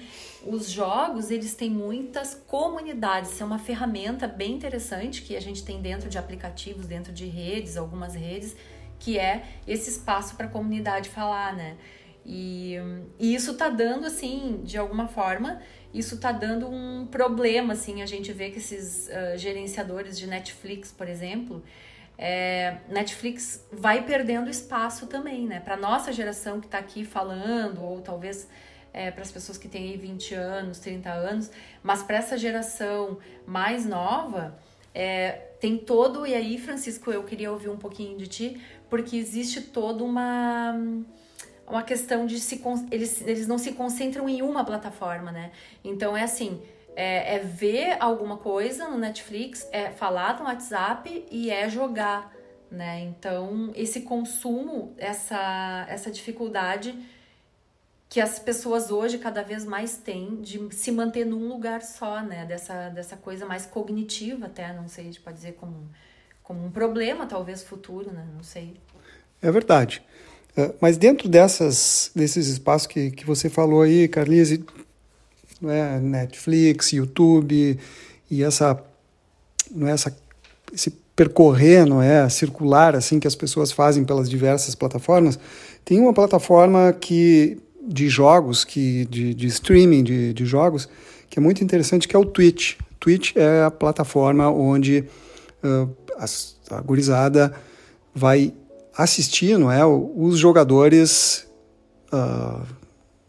os 0.47 0.71
jogos, 0.71 1.33
eles 1.33 1.53
têm 1.57 1.69
muitas 1.69 2.41
comunidades. 2.47 3.33
Isso 3.33 3.43
é 3.43 3.47
uma 3.47 3.59
ferramenta 3.59 4.29
bem 4.29 4.53
interessante 4.53 5.23
que 5.23 5.35
a 5.35 5.41
gente 5.41 5.65
tem 5.65 5.83
dentro 5.83 6.09
de 6.09 6.17
aplicativos, 6.17 6.87
dentro 6.87 7.13
de 7.13 7.27
redes, 7.27 7.77
algumas 7.77 8.15
redes, 8.15 8.55
que 9.01 9.19
é 9.19 9.43
esse 9.67 9.91
espaço 9.91 10.37
para 10.37 10.47
a 10.47 10.49
comunidade 10.49 11.09
falar, 11.09 11.57
né? 11.57 11.77
E, 12.25 12.77
e 13.19 13.35
isso 13.35 13.55
tá 13.55 13.69
dando, 13.69 14.07
assim, 14.07 14.61
de 14.63 14.79
alguma 14.79 15.09
forma, 15.09 15.61
isso 15.93 16.19
tá 16.19 16.33
dando 16.33 16.69
um 16.69 17.07
problema, 17.07 17.73
assim, 17.73 18.03
a 18.03 18.07
gente 18.07 18.33
vê 18.33 18.51
que 18.51 18.59
esses 18.59 19.09
uh, 19.09 19.37
gerenciadores 19.37 20.19
de 20.19 20.27
Netflix, 20.27 20.93
por 20.93 21.09
exemplo, 21.09 21.63
é, 22.23 22.77
Netflix 22.89 23.67
vai 23.73 24.05
perdendo 24.05 24.51
espaço 24.51 25.07
também, 25.07 25.47
né? 25.47 25.59
Para 25.59 25.75
nossa 25.75 26.13
geração 26.13 26.61
que 26.61 26.67
está 26.67 26.79
aqui 26.79 27.03
falando, 27.03 27.83
ou 27.83 28.03
talvez 28.03 28.47
é, 28.93 29.11
para 29.11 29.23
as 29.23 29.33
pessoas 29.33 29.57
que 29.57 29.69
têm 29.69 29.91
aí 29.91 29.97
20 29.97 30.35
anos, 30.35 30.79
30 30.81 31.11
anos, 31.11 31.51
mas 31.83 32.03
para 32.03 32.19
essa 32.19 32.37
geração 32.37 33.19
mais 33.47 33.87
nova, 33.87 34.59
é, 34.95 35.31
tem 35.61 35.79
todo. 35.79 36.27
E 36.27 36.35
aí, 36.35 36.59
Francisco, 36.59 37.11
eu 37.11 37.25
queria 37.25 37.51
ouvir 37.51 37.71
um 37.71 37.79
pouquinho 37.79 38.19
de 38.19 38.27
ti, 38.27 38.61
porque 38.91 39.17
existe 39.17 39.63
toda 39.63 40.05
uma 40.05 40.79
uma 41.71 41.83
questão 41.83 42.27
de 42.27 42.39
se 42.41 42.63
eles, 42.91 43.21
eles 43.23 43.47
não 43.47 43.59
se 43.59 43.73
concentram 43.73 44.29
em 44.29 44.43
uma 44.43 44.65
plataforma, 44.65 45.31
né? 45.31 45.53
Então 45.85 46.17
é 46.17 46.23
assim, 46.23 46.63
é, 46.97 47.37
é, 47.37 47.39
ver 47.39 47.97
alguma 48.01 48.37
coisa 48.37 48.89
no 48.89 48.99
Netflix, 48.99 49.69
é 49.73 49.91
falar 49.91 50.39
no 50.39 50.45
WhatsApp 50.45 51.27
e 51.31 51.51
é 51.51 51.69
jogar, 51.69 52.33
né? 52.71 53.01
Então 53.01 53.73
esse 53.75 54.03
consumo, 54.03 54.95
essa 54.99 55.87
essa 55.89 56.11
dificuldade 56.11 56.95
que 58.11 58.21
as 58.21 58.41
pessoas 58.41 58.91
hoje 58.91 59.19
cada 59.19 59.41
vez 59.41 59.65
mais 59.65 59.97
têm 59.97 60.43
de 60.43 60.75
se 60.75 60.91
manter 60.91 61.25
num 61.25 61.47
lugar 61.47 61.81
só, 61.81 62.21
né? 62.21 62.45
Dessa, 62.45 62.89
dessa 62.89 63.17
coisa 63.17 63.47
mais 63.47 63.65
cognitiva 63.67 64.47
até, 64.47 64.73
não 64.73 64.89
sei, 64.89 65.05
a 65.05 65.07
gente 65.07 65.21
pode 65.21 65.37
dizer 65.37 65.53
como, 65.53 65.89
como 66.43 66.67
um 66.67 66.73
problema 66.73 67.25
talvez 67.25 67.63
futuro, 67.63 68.11
né? 68.11 68.27
Não 68.35 68.43
sei. 68.43 68.77
É 69.41 69.49
verdade. 69.49 70.03
É, 70.57 70.73
mas 70.81 70.97
dentro 70.97 71.29
dessas, 71.29 72.11
desses 72.15 72.49
espaços 72.49 72.87
que, 72.87 73.11
que 73.11 73.27
você 73.27 73.49
falou 73.49 73.83
aí, 73.83 74.09
Carlise, 74.09 74.65
é, 75.65 75.99
Netflix, 76.01 76.93
YouTube 76.93 77.79
e 78.31 78.43
essa, 78.43 78.83
não 79.71 79.89
é, 79.89 79.93
essa, 79.93 80.17
esse 80.73 80.91
percorrer, 81.15 81.87
não 81.87 82.03
é, 82.03 82.29
circular 82.29 82.97
assim 82.97 83.21
que 83.21 83.27
as 83.27 83.35
pessoas 83.35 83.71
fazem 83.71 84.05
pelas 84.05 84.29
diversas 84.29 84.75
plataformas, 84.75 85.39
tem 85.85 86.01
uma 86.01 86.15
plataforma 86.15 86.93
que 86.93 87.59
de 87.83 88.09
jogos, 88.09 88.65
que 88.65 89.05
de, 89.07 89.35
de 89.35 89.47
streaming 89.47 90.03
de, 90.03 90.33
de 90.33 90.45
jogos, 90.45 90.89
que 91.29 91.39
é 91.39 91.43
muito 91.43 91.63
interessante, 91.63 92.07
que 92.07 92.15
é 92.15 92.19
o 92.19 92.25
Twitch. 92.25 92.77
Twitch 92.99 93.35
é 93.37 93.63
a 93.65 93.71
plataforma 93.71 94.51
onde 94.51 95.05
uh, 95.65 95.91
a 96.71 96.81
gurizada 96.81 97.55
vai 98.15 98.53
assistir 99.03 99.59
não 99.59 99.71
é, 99.71 99.85
os 99.85 100.39
jogadores 100.39 101.47
uh, 102.13 102.63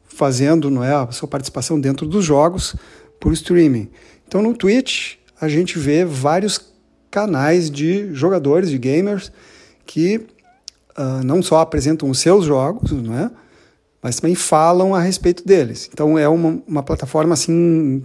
fazendo 0.03 0.69
não 0.69 0.83
é, 0.83 0.93
a 0.93 1.11
sua 1.11 1.27
participação 1.27 1.79
dentro 1.79 2.05
dos 2.05 2.25
jogos 2.25 2.75
por 3.19 3.31
streaming. 3.33 3.89
Então 4.27 4.41
no 4.41 4.53
Twitch 4.53 5.15
a 5.39 5.47
gente 5.47 5.79
vê 5.79 6.05
vários 6.05 6.71
canais 7.09 7.69
de 7.69 8.13
jogadores, 8.13 8.69
de 8.69 8.77
gamers, 8.77 9.31
que 9.85 10.17
uh, 10.97 11.23
não 11.23 11.41
só 11.41 11.59
apresentam 11.59 12.09
os 12.09 12.19
seus 12.19 12.45
jogos, 12.45 12.91
não 12.91 13.17
é? 13.17 13.31
mas 14.01 14.19
também 14.19 14.35
falam 14.35 14.95
a 14.95 14.99
respeito 14.99 15.45
deles. 15.45 15.89
Então 15.93 16.17
é 16.17 16.27
uma, 16.27 16.61
uma 16.67 16.83
plataforma 16.83 17.33
assim 17.33 18.03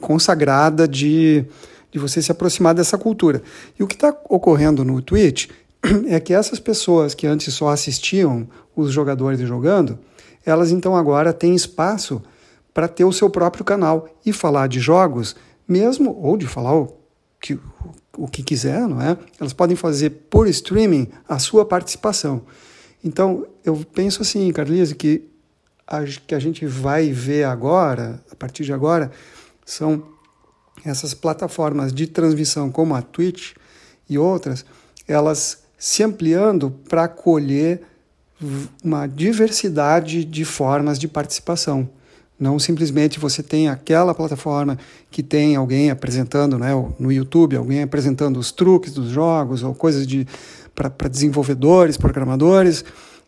consagrada 0.00 0.86
de, 0.86 1.44
de 1.90 1.98
você 1.98 2.22
se 2.22 2.30
aproximar 2.30 2.74
dessa 2.74 2.96
cultura. 2.96 3.42
E 3.78 3.82
o 3.82 3.86
que 3.86 3.94
está 3.94 4.16
ocorrendo 4.28 4.84
no 4.84 5.02
Twitch 5.02 5.48
é 6.08 6.20
que 6.20 6.32
essas 6.32 6.60
pessoas 6.60 7.14
que 7.14 7.26
antes 7.26 7.52
só 7.54 7.68
assistiam 7.68 8.48
os 8.74 8.92
jogadores 8.92 9.40
jogando, 9.40 9.98
elas 10.44 10.70
então 10.70 10.96
agora 10.96 11.32
têm 11.32 11.54
espaço 11.54 12.22
para 12.72 12.88
ter 12.88 13.04
o 13.04 13.12
seu 13.12 13.28
próprio 13.28 13.64
canal 13.64 14.08
e 14.24 14.32
falar 14.32 14.68
de 14.68 14.80
jogos, 14.80 15.34
mesmo 15.66 16.16
ou 16.22 16.36
de 16.36 16.46
falar 16.46 16.74
o 16.74 16.96
que, 17.40 17.58
o 18.16 18.28
que 18.28 18.42
quiser, 18.42 18.86
não 18.86 19.00
é? 19.00 19.16
Elas 19.40 19.52
podem 19.52 19.76
fazer 19.76 20.10
por 20.30 20.46
streaming 20.48 21.08
a 21.28 21.38
sua 21.38 21.64
participação. 21.64 22.42
Então, 23.02 23.46
eu 23.64 23.76
penso 23.94 24.22
assim, 24.22 24.50
Carlise, 24.52 24.94
que 24.94 25.28
a, 25.86 26.04
que 26.04 26.34
a 26.34 26.38
gente 26.38 26.66
vai 26.66 27.10
ver 27.10 27.44
agora, 27.44 28.22
a 28.30 28.36
partir 28.36 28.64
de 28.64 28.72
agora, 28.72 29.10
são 29.64 30.02
essas 30.84 31.14
plataformas 31.14 31.92
de 31.92 32.06
transmissão 32.06 32.70
como 32.70 32.94
a 32.94 33.02
Twitch 33.02 33.54
e 34.08 34.18
outras, 34.18 34.64
elas 35.06 35.67
se 35.78 36.02
ampliando 36.02 36.70
para 36.88 37.04
acolher 37.04 37.80
uma 38.82 39.06
diversidade 39.06 40.24
de 40.24 40.44
formas 40.44 40.98
de 40.98 41.08
participação. 41.08 41.88
Não 42.38 42.58
simplesmente 42.58 43.18
você 43.18 43.42
tem 43.42 43.68
aquela 43.68 44.14
plataforma 44.14 44.78
que 45.10 45.22
tem 45.22 45.56
alguém 45.56 45.90
apresentando, 45.90 46.56
né, 46.56 46.70
no 46.98 47.10
YouTube, 47.10 47.56
alguém 47.56 47.82
apresentando 47.82 48.38
os 48.38 48.52
truques 48.52 48.92
dos 48.92 49.08
jogos 49.08 49.62
ou 49.62 49.74
coisas 49.74 50.06
de 50.06 50.26
para 50.74 51.08
desenvolvedores, 51.08 51.96
programadores, 51.96 52.84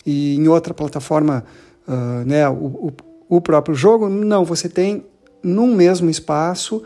e 0.07 0.37
em 0.37 0.47
outra 0.47 0.73
plataforma, 0.73 1.45
uh, 1.89 2.25
né, 2.25 2.49
o, 2.49 2.53
o, 2.55 2.93
o 3.29 3.41
próprio 3.41 3.75
jogo. 3.75 4.09
Não, 4.09 4.45
você 4.45 4.69
tem 4.69 5.05
num 5.43 5.75
mesmo 5.75 6.09
espaço 6.09 6.85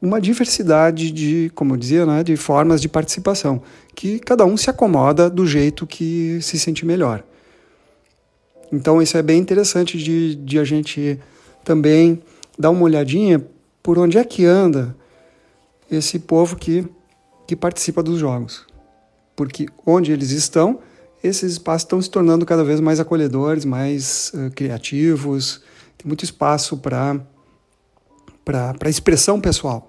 uma 0.00 0.20
diversidade 0.20 1.10
de, 1.10 1.50
como 1.54 1.74
eu 1.74 1.76
dizia, 1.76 2.06
né, 2.06 2.22
de 2.22 2.36
formas 2.36 2.80
de 2.80 2.88
participação, 2.88 3.62
que 3.94 4.18
cada 4.20 4.44
um 4.44 4.56
se 4.56 4.70
acomoda 4.70 5.28
do 5.28 5.46
jeito 5.46 5.86
que 5.86 6.38
se 6.40 6.58
sente 6.58 6.86
melhor. 6.86 7.24
Então 8.72 9.02
isso 9.02 9.16
é 9.16 9.22
bem 9.22 9.40
interessante 9.40 9.98
de, 9.98 10.36
de 10.36 10.58
a 10.58 10.64
gente 10.64 11.18
também 11.64 12.22
dar 12.58 12.70
uma 12.70 12.82
olhadinha, 12.82 13.44
por 13.82 13.98
onde 13.98 14.18
é 14.18 14.24
que 14.24 14.44
anda 14.44 14.94
esse 15.90 16.18
povo 16.18 16.56
que, 16.56 16.86
que 17.46 17.56
participa 17.56 18.02
dos 18.02 18.18
jogos. 18.18 18.66
Porque 19.34 19.66
onde 19.86 20.12
eles 20.12 20.30
estão, 20.30 20.80
esses 21.22 21.52
espaços 21.52 21.82
estão 21.82 22.02
se 22.02 22.10
tornando 22.10 22.44
cada 22.44 22.62
vez 22.62 22.80
mais 22.80 23.00
acolhedores, 23.00 23.64
mais 23.64 24.32
uh, 24.34 24.50
criativos, 24.50 25.62
tem 25.96 26.06
muito 26.06 26.24
espaço 26.24 26.76
para 26.76 27.20
expressão 28.88 29.40
pessoal. 29.40 29.88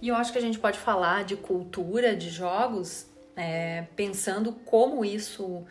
E 0.00 0.08
eu 0.08 0.14
acho 0.14 0.32
que 0.32 0.38
a 0.38 0.42
gente 0.42 0.58
pode 0.58 0.78
falar 0.78 1.24
de 1.24 1.36
cultura 1.36 2.14
de 2.14 2.30
jogos 2.30 3.06
é, 3.34 3.84
pensando 3.94 4.52
como 4.52 5.04
isso, 5.04 5.64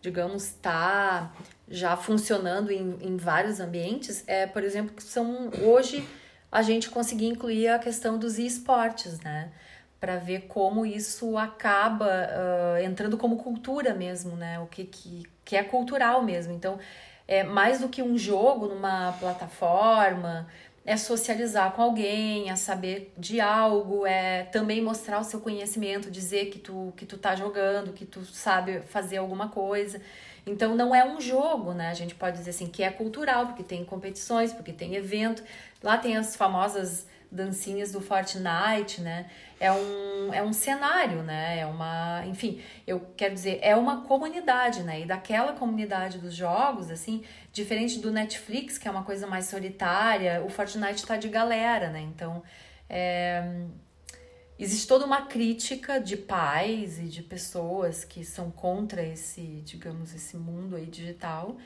digamos, 0.00 0.44
está 0.44 1.32
já 1.68 1.96
funcionando 1.96 2.70
em, 2.70 2.98
em 3.00 3.16
vários 3.16 3.60
ambientes. 3.60 4.24
É, 4.26 4.46
por 4.46 4.64
exemplo, 4.64 4.94
que 4.94 5.02
são 5.02 5.50
hoje 5.62 6.06
a 6.50 6.62
gente 6.62 6.90
conseguir 6.90 7.26
incluir 7.26 7.68
a 7.68 7.78
questão 7.78 8.18
dos 8.18 8.38
esportes, 8.38 9.20
né? 9.20 9.50
Para 9.98 10.16
ver 10.16 10.42
como 10.48 10.84
isso 10.84 11.38
acaba 11.38 12.06
uh, 12.06 12.82
entrando 12.82 13.16
como 13.16 13.36
cultura 13.36 13.94
mesmo, 13.94 14.36
né? 14.36 14.58
O 14.58 14.66
que, 14.66 14.84
que, 14.84 15.22
que 15.44 15.56
é 15.56 15.62
cultural 15.62 16.22
mesmo. 16.22 16.52
Então, 16.52 16.78
é 17.26 17.42
mais 17.42 17.80
do 17.80 17.88
que 17.88 18.02
um 18.02 18.18
jogo 18.18 18.66
numa 18.66 19.12
plataforma, 19.12 20.46
é 20.84 20.96
socializar 20.96 21.72
com 21.72 21.82
alguém, 21.82 22.50
é 22.50 22.56
saber 22.56 23.12
de 23.16 23.40
algo, 23.40 24.04
é 24.04 24.44
também 24.44 24.82
mostrar 24.82 25.20
o 25.20 25.24
seu 25.24 25.40
conhecimento, 25.40 26.10
dizer 26.10 26.46
que 26.46 26.58
tu 26.58 26.92
que 26.96 27.06
tu 27.06 27.16
tá 27.16 27.34
jogando, 27.36 27.92
que 27.92 28.04
tu 28.04 28.24
sabe 28.24 28.80
fazer 28.80 29.18
alguma 29.18 29.48
coisa. 29.48 30.00
Então 30.44 30.74
não 30.74 30.94
é 30.94 31.04
um 31.04 31.20
jogo, 31.20 31.72
né? 31.72 31.88
A 31.88 31.94
gente 31.94 32.14
pode 32.14 32.38
dizer 32.38 32.50
assim 32.50 32.66
que 32.66 32.82
é 32.82 32.90
cultural, 32.90 33.46
porque 33.46 33.62
tem 33.62 33.84
competições, 33.84 34.52
porque 34.52 34.72
tem 34.72 34.96
evento. 34.96 35.42
Lá 35.82 35.96
tem 35.98 36.16
as 36.16 36.34
famosas 36.34 37.06
dancinhas 37.32 37.90
do 37.90 38.00
Fortnite, 38.00 39.00
né? 39.00 39.30
É 39.58 39.72
um, 39.72 40.34
é 40.34 40.42
um 40.42 40.52
cenário, 40.52 41.22
né? 41.22 41.60
É 41.60 41.66
uma, 41.66 42.22
enfim, 42.26 42.60
eu 42.86 43.00
quero 43.16 43.32
dizer, 43.32 43.58
é 43.62 43.74
uma 43.74 44.02
comunidade, 44.02 44.82
né? 44.82 45.00
E 45.00 45.06
daquela 45.06 45.54
comunidade 45.54 46.18
dos 46.18 46.34
jogos, 46.34 46.90
assim, 46.90 47.24
diferente 47.50 47.98
do 47.98 48.12
Netflix, 48.12 48.76
que 48.76 48.86
é 48.86 48.90
uma 48.90 49.02
coisa 49.02 49.26
mais 49.26 49.46
solitária, 49.46 50.42
o 50.44 50.50
Fortnite 50.50 51.06
tá 51.06 51.16
de 51.16 51.28
galera, 51.28 51.88
né? 51.90 52.02
Então, 52.02 52.42
é, 52.88 53.42
existe 54.58 54.86
toda 54.86 55.06
uma 55.06 55.22
crítica 55.22 55.98
de 55.98 56.18
pais 56.18 56.98
e 56.98 57.04
de 57.04 57.22
pessoas 57.22 58.04
que 58.04 58.24
são 58.24 58.50
contra 58.50 59.02
esse, 59.02 59.62
digamos, 59.64 60.14
esse 60.14 60.36
mundo 60.36 60.76
aí 60.76 60.86
digital. 60.86 61.56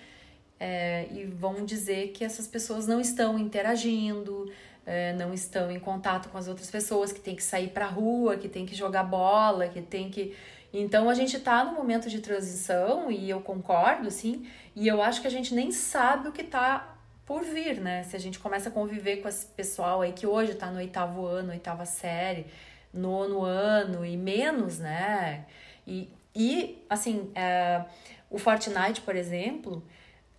É, 0.59 1.07
e 1.11 1.27
vão 1.27 1.67
dizer 1.67 2.13
que 2.13 2.25
essas 2.25 2.47
pessoas 2.47 2.87
não 2.87 2.99
estão 2.99 3.39
interagindo, 3.39 4.51
é, 4.87 5.13
não 5.15 5.35
estão 5.35 5.71
em 5.71 5.81
contato 5.81 6.29
com 6.29 6.39
as 6.39 6.47
outras 6.47 6.71
pessoas, 6.71 7.13
que 7.13 7.21
tem 7.21 7.35
que 7.35 7.43
sair 7.43 7.69
para 7.69 7.87
rua, 7.87 8.37
que 8.37 8.49
tem 8.49 8.65
que 8.65 8.75
jogar 8.75 9.03
bola, 9.03 9.69
que 9.69 9.83
tem 9.83 10.09
que. 10.09 10.37
Então 10.73 11.11
a 11.11 11.15
gente 11.15 11.37
está 11.37 11.65
no 11.65 11.73
momento 11.73 12.09
de 12.09 12.21
transição 12.21 13.11
e 13.11 13.29
eu 13.29 13.41
concordo, 13.41 14.11
sim, 14.11 14.47
e 14.75 14.87
eu 14.87 15.03
acho 15.03 15.21
que 15.21 15.27
a 15.27 15.31
gente 15.31 15.55
nem 15.55 15.73
sabe 15.73 16.29
o 16.29 16.33
que 16.33 16.43
está 16.43 16.97
por 17.25 17.43
vir, 17.43 17.81
né? 17.81 18.05
Se 18.05 18.15
a 18.15 18.21
gente 18.21 18.39
começa 18.39 18.69
a 18.69 18.73
conviver 18.73 19.17
com 19.17 19.29
esse 19.29 19.47
pessoal 19.47 20.03
aí 20.03 20.13
que 20.13 20.27
hoje 20.27 20.53
está 20.53 20.71
no 20.71 20.79
oitavo 20.79 21.27
ano, 21.27 21.51
oitava 21.51 21.85
série, 21.85 22.47
nono 22.95 23.43
ano 23.43 24.07
e 24.07 24.17
menos, 24.17 24.79
né? 24.79 25.47
E, 25.85 26.09
e 26.35 26.85
assim, 26.89 27.33
é, 27.35 27.85
o 28.31 28.39
Fortnite, 28.39 29.01
por 29.01 29.17
exemplo, 29.17 29.85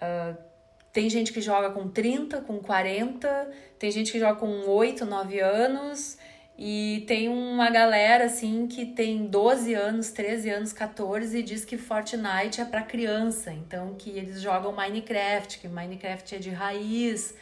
uh, 0.02 0.47
tem 0.98 1.12
gente 1.12 1.32
que 1.32 1.42
joga 1.42 1.70
com 1.70 1.88
30, 1.88 2.42
com 2.42 2.58
40, 2.58 3.52
tem 3.78 3.92
gente 3.92 4.12
que 4.12 4.18
joga 4.18 4.40
com 4.40 4.68
8, 4.68 5.06
9 5.06 5.40
anos, 5.40 6.18
e 6.58 7.04
tem 7.06 7.30
uma 7.30 7.70
galera 7.70 8.26
assim 8.26 8.66
que 8.66 8.84
tem 8.84 9.28
12 9.28 9.76
anos, 9.76 10.10
13 10.10 10.50
anos, 10.50 10.74
14 10.74 11.38
e 11.38 11.44
diz 11.44 11.64
que 11.64 11.78
Fortnite 11.78 12.62
é 12.62 12.66
para 12.66 12.82
criança, 12.82 13.54
então 13.54 13.94
que 13.94 14.10
eles 14.10 14.42
jogam 14.42 14.72
Minecraft, 14.72 15.60
que 15.60 15.68
Minecraft 15.68 16.34
é 16.34 16.40
de 16.40 16.50
raiz. 16.50 17.36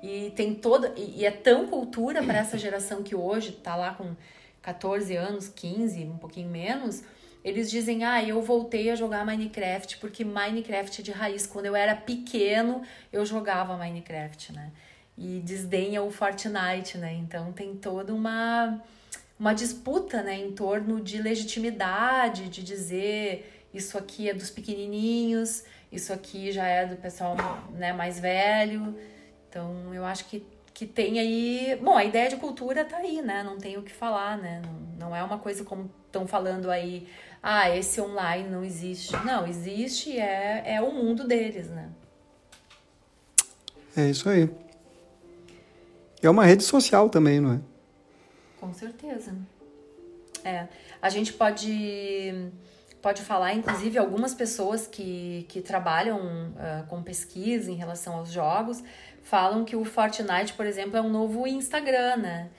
E 0.00 0.32
tem 0.36 0.54
toda 0.54 0.94
e 0.96 1.26
é 1.26 1.32
tão 1.32 1.66
cultura 1.66 2.22
para 2.22 2.38
essa 2.38 2.56
geração 2.56 3.02
que 3.02 3.16
hoje 3.16 3.50
tá 3.50 3.74
lá 3.74 3.94
com 3.94 4.14
14 4.62 5.16
anos, 5.16 5.48
15, 5.48 6.04
um 6.04 6.18
pouquinho 6.18 6.48
menos, 6.48 7.02
eles 7.44 7.70
dizem: 7.70 8.04
"Ah, 8.04 8.22
eu 8.22 8.40
voltei 8.42 8.90
a 8.90 8.96
jogar 8.96 9.24
Minecraft 9.24 9.98
porque 9.98 10.24
Minecraft 10.24 11.00
é 11.00 11.04
de 11.04 11.10
raiz. 11.12 11.46
Quando 11.46 11.66
eu 11.66 11.76
era 11.76 11.94
pequeno, 11.94 12.82
eu 13.12 13.24
jogava 13.24 13.76
Minecraft, 13.76 14.52
né?" 14.52 14.70
E 15.16 15.40
desdenha 15.40 16.02
o 16.02 16.10
Fortnite, 16.10 16.98
né? 16.98 17.14
Então 17.14 17.52
tem 17.52 17.76
toda 17.76 18.14
uma 18.14 18.80
uma 19.38 19.52
disputa, 19.54 20.22
né, 20.22 20.36
em 20.38 20.52
torno 20.52 21.00
de 21.00 21.20
legitimidade, 21.20 22.48
de 22.48 22.62
dizer 22.62 23.66
isso 23.74 23.98
aqui 23.98 24.28
é 24.30 24.34
dos 24.34 24.50
pequenininhos, 24.50 25.64
isso 25.90 26.12
aqui 26.12 26.52
já 26.52 26.66
é 26.66 26.86
do 26.86 26.96
pessoal, 26.96 27.36
né, 27.72 27.92
mais 27.92 28.20
velho. 28.20 28.96
Então, 29.48 29.92
eu 29.92 30.04
acho 30.04 30.26
que 30.26 30.46
que 30.74 30.86
tem 30.86 31.18
aí. 31.18 31.78
Bom, 31.82 31.96
a 31.96 32.04
ideia 32.04 32.30
de 32.30 32.36
cultura 32.36 32.84
tá 32.84 32.96
aí, 32.98 33.20
né? 33.20 33.42
Não 33.42 33.58
tem 33.58 33.76
o 33.76 33.82
que 33.82 33.92
falar, 33.92 34.38
né? 34.38 34.62
Não, 34.64 35.08
não 35.08 35.16
é 35.16 35.22
uma 35.22 35.38
coisa 35.38 35.64
como 35.64 35.90
estão 36.06 36.26
falando 36.26 36.70
aí, 36.70 37.06
ah, 37.42 37.68
esse 37.76 38.00
online 38.00 38.48
não 38.48 38.62
existe. 38.62 39.16
Não, 39.24 39.46
existe 39.46 40.16
é, 40.16 40.62
é 40.64 40.80
o 40.80 40.92
mundo 40.92 41.26
deles, 41.26 41.68
né? 41.68 41.90
É 43.96 44.08
isso 44.08 44.28
aí. 44.28 44.48
É 46.22 46.30
uma 46.30 46.44
rede 46.44 46.62
social 46.62 47.10
também, 47.10 47.40
não 47.40 47.54
é? 47.54 47.60
Com 48.60 48.72
certeza. 48.72 49.34
É. 50.44 50.68
A 51.00 51.08
gente 51.08 51.32
pode, 51.32 52.50
pode 53.02 53.22
falar, 53.22 53.54
inclusive, 53.54 53.98
algumas 53.98 54.32
pessoas 54.34 54.86
que, 54.86 55.44
que 55.48 55.60
trabalham 55.60 56.20
uh, 56.20 56.86
com 56.86 57.02
pesquisa 57.02 57.72
em 57.72 57.74
relação 57.74 58.14
aos 58.14 58.30
jogos 58.30 58.82
falam 59.22 59.64
que 59.64 59.74
o 59.74 59.84
Fortnite, 59.84 60.52
por 60.54 60.66
exemplo, 60.66 60.96
é 60.96 61.02
um 61.02 61.08
novo 61.10 61.46
Instagram, 61.46 62.16
né? 62.18 62.50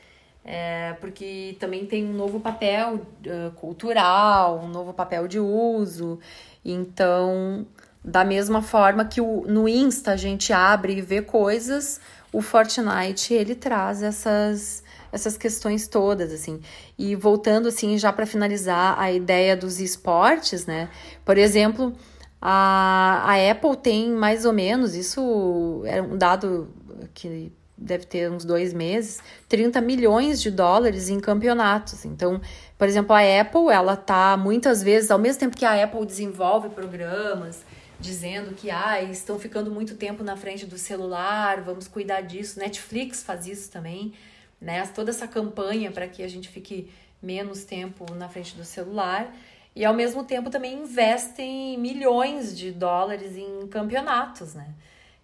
É, 0.46 0.94
porque 1.00 1.56
também 1.60 1.86
tem 1.86 2.06
um 2.06 2.14
novo 2.14 2.40
papel 2.40 2.96
uh, 2.96 3.52
cultural, 3.56 4.60
um 4.60 4.68
novo 4.68 4.94
papel 4.94 5.28
de 5.28 5.40
uso. 5.40 6.20
Então, 6.66 7.66
da 8.04 8.26
mesma 8.26 8.62
forma 8.62 9.06
que 9.06 9.22
o, 9.22 9.46
no 9.48 9.68
Insta 9.70 10.12
a 10.12 10.18
gente 10.18 10.52
abre 10.52 10.98
e 10.98 11.02
vê 11.02 11.22
coisas, 11.22 12.02
o 12.32 12.42
Fortnite 12.42 13.34
ele 13.34 13.56
traz 13.56 14.04
essas 14.04 14.84
essas 15.14 15.38
questões 15.38 15.88
todas 15.88 16.34
assim. 16.34 16.60
E 16.98 17.16
voltando 17.16 17.68
assim 17.68 17.98
já 18.00 18.12
para 18.12 18.26
finalizar 18.26 19.00
a 19.00 19.12
ideia 19.12 19.56
dos 19.56 19.80
esportes, 19.80 20.66
né? 20.66 20.90
Por 21.24 21.38
exemplo, 21.38 21.94
a, 22.42 23.24
a 23.24 23.52
Apple 23.52 23.78
tem 23.78 24.10
mais 24.12 24.44
ou 24.44 24.52
menos, 24.52 24.96
isso 24.96 25.84
é 25.86 26.02
um 26.02 26.18
dado 26.18 26.68
que 27.14 27.52
deve 27.84 28.06
ter 28.06 28.32
uns 28.32 28.46
dois 28.46 28.74
meses, 28.74 29.22
30 29.50 29.82
milhões 29.82 30.41
de 30.41 30.50
dólares 30.50 31.10
em 31.10 31.19
campeonatos. 31.19 32.06
Então, 32.06 32.39
por 32.78 32.88
exemplo, 32.88 33.13
a 33.13 33.19
Apple, 33.41 33.69
ela 33.72 33.96
tá 33.96 34.38
muitas 34.38 34.82
vezes, 34.82 35.12
ao 35.12 35.19
mesmo 35.19 35.41
tempo 35.41 35.58
que 35.58 35.65
a 35.65 35.84
Apple 35.84 36.06
desenvolve 36.06 36.69
programas, 36.69 37.63
dizendo 38.00 38.56
que 38.56 38.72
ah, 38.72 39.02
estão 39.02 39.38
ficando 39.38 39.69
muito 39.69 39.96
tempo 39.96 40.24
na 40.24 40.38
frente 40.38 40.65
do 40.65 40.78
celular, 40.78 41.62
vamos 41.62 41.88
cuidar 41.88 42.22
disso. 42.22 42.60
Netflix 42.60 43.22
faz 43.22 43.48
isso 43.48 43.69
também, 43.69 44.13
né? 44.60 44.86
Toda 44.88 45.10
essa 45.12 45.28
campanha 45.28 45.91
para 45.91 46.08
que 46.08 46.24
a 46.24 46.28
gente 46.28 46.48
fique 46.48 46.89
menos 47.22 47.63
tempo 47.65 48.06
na 48.13 48.30
frente 48.30 48.56
do 48.56 48.63
celular. 48.63 49.34
E 49.76 49.84
ao 49.84 49.93
mesmo 49.93 50.24
tempo 50.24 50.50
também 50.50 50.80
investem 50.80 51.78
milhões 51.80 52.56
de 52.58 52.72
dólares 52.72 53.36
em 53.36 53.67
campeonatos, 53.67 54.54
né? 54.54 54.67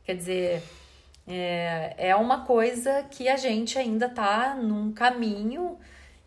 Quer 0.04 0.16
dizer, 0.16 0.64
é, 1.30 1.94
é 1.96 2.16
uma 2.16 2.44
coisa 2.44 3.04
que 3.04 3.30
a 3.30 3.38
gente 3.38 3.78
ainda 3.78 4.08
está 4.08 4.56
num 4.56 4.92
caminho 4.92 5.78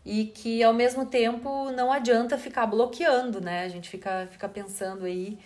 e 0.05 0.25
que 0.25 0.63
ao 0.63 0.73
mesmo 0.73 1.05
tempo 1.05 1.69
não 1.71 1.91
adianta 1.91 2.37
ficar 2.37 2.65
bloqueando, 2.65 3.41
né? 3.41 3.65
A 3.65 3.67
gente 3.67 3.89
fica, 3.89 4.27
fica 4.31 4.47
pensando 4.47 5.03
aí 5.03 5.37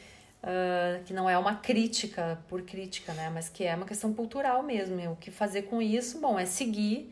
uh, 0.44 1.04
que 1.06 1.14
não 1.14 1.28
é 1.28 1.36
uma 1.40 1.56
crítica 1.56 2.40
por 2.48 2.62
crítica, 2.62 3.14
né? 3.14 3.32
Mas 3.34 3.50
que 3.50 3.64
é 3.64 3.76
uma 3.76 3.86
questão 3.86 4.14
cultural 4.14 4.62
mesmo. 4.62 5.12
O 5.12 5.16
que 5.16 5.32
fazer 5.32 5.64
com 5.64 5.82
isso? 5.82 6.20
Bom, 6.20 6.38
é 6.38 6.46
seguir, 6.46 7.12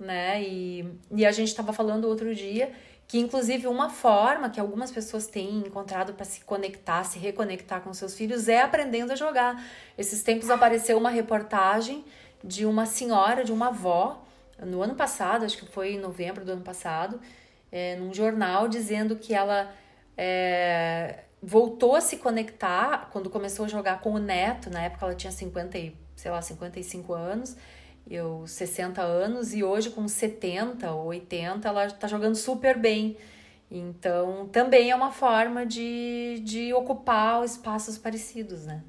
né? 0.00 0.42
E, 0.42 0.90
e 1.10 1.26
a 1.26 1.32
gente 1.32 1.48
estava 1.48 1.74
falando 1.74 2.06
outro 2.06 2.34
dia 2.34 2.72
que 3.08 3.18
inclusive 3.18 3.66
uma 3.66 3.88
forma 3.88 4.50
que 4.50 4.58
algumas 4.58 4.90
pessoas 4.90 5.26
têm 5.26 5.58
encontrado 5.58 6.14
para 6.14 6.24
se 6.24 6.40
conectar, 6.40 7.04
se 7.04 7.18
reconectar 7.18 7.80
com 7.80 7.92
seus 7.94 8.14
filhos 8.14 8.48
é 8.48 8.62
aprendendo 8.62 9.12
a 9.12 9.16
jogar. 9.16 9.62
Esses 9.96 10.22
tempos 10.22 10.50
apareceu 10.50 10.98
uma 10.98 11.10
reportagem 11.10 12.04
de 12.42 12.66
uma 12.66 12.84
senhora, 12.84 13.44
de 13.44 13.52
uma 13.52 13.68
avó, 13.68 14.24
no 14.58 14.82
ano 14.82 14.94
passado, 14.94 15.44
acho 15.44 15.58
que 15.58 15.66
foi 15.66 15.94
em 15.94 15.98
novembro 15.98 16.44
do 16.44 16.52
ano 16.52 16.62
passado, 16.62 17.20
é, 17.70 17.96
num 17.96 18.12
jornal 18.12 18.68
dizendo 18.68 19.16
que 19.16 19.34
ela 19.34 19.70
é, 20.16 21.24
voltou 21.42 21.94
a 21.94 22.00
se 22.00 22.16
conectar 22.16 23.10
quando 23.12 23.28
começou 23.28 23.66
a 23.66 23.68
jogar 23.68 24.00
com 24.00 24.12
o 24.12 24.18
neto, 24.18 24.70
na 24.70 24.82
época 24.82 25.04
ela 25.04 25.14
tinha 25.14 25.30
50 25.30 25.78
e, 25.78 25.96
sei 26.14 26.30
lá, 26.30 26.40
55 26.40 27.12
anos, 27.12 27.56
eu 28.08 28.46
60 28.46 29.02
anos 29.02 29.52
e 29.52 29.64
hoje 29.64 29.90
com 29.90 30.06
70 30.06 30.90
ou 30.92 31.06
80 31.06 31.68
ela 31.68 31.86
está 31.86 32.06
jogando 32.06 32.36
super 32.36 32.78
bem. 32.78 33.16
Então, 33.70 34.48
também 34.52 34.90
é 34.90 34.94
uma 34.94 35.10
forma 35.10 35.66
de, 35.66 36.40
de 36.44 36.72
ocupar 36.72 37.44
espaços 37.44 37.98
parecidos, 37.98 38.64
né? 38.64 38.82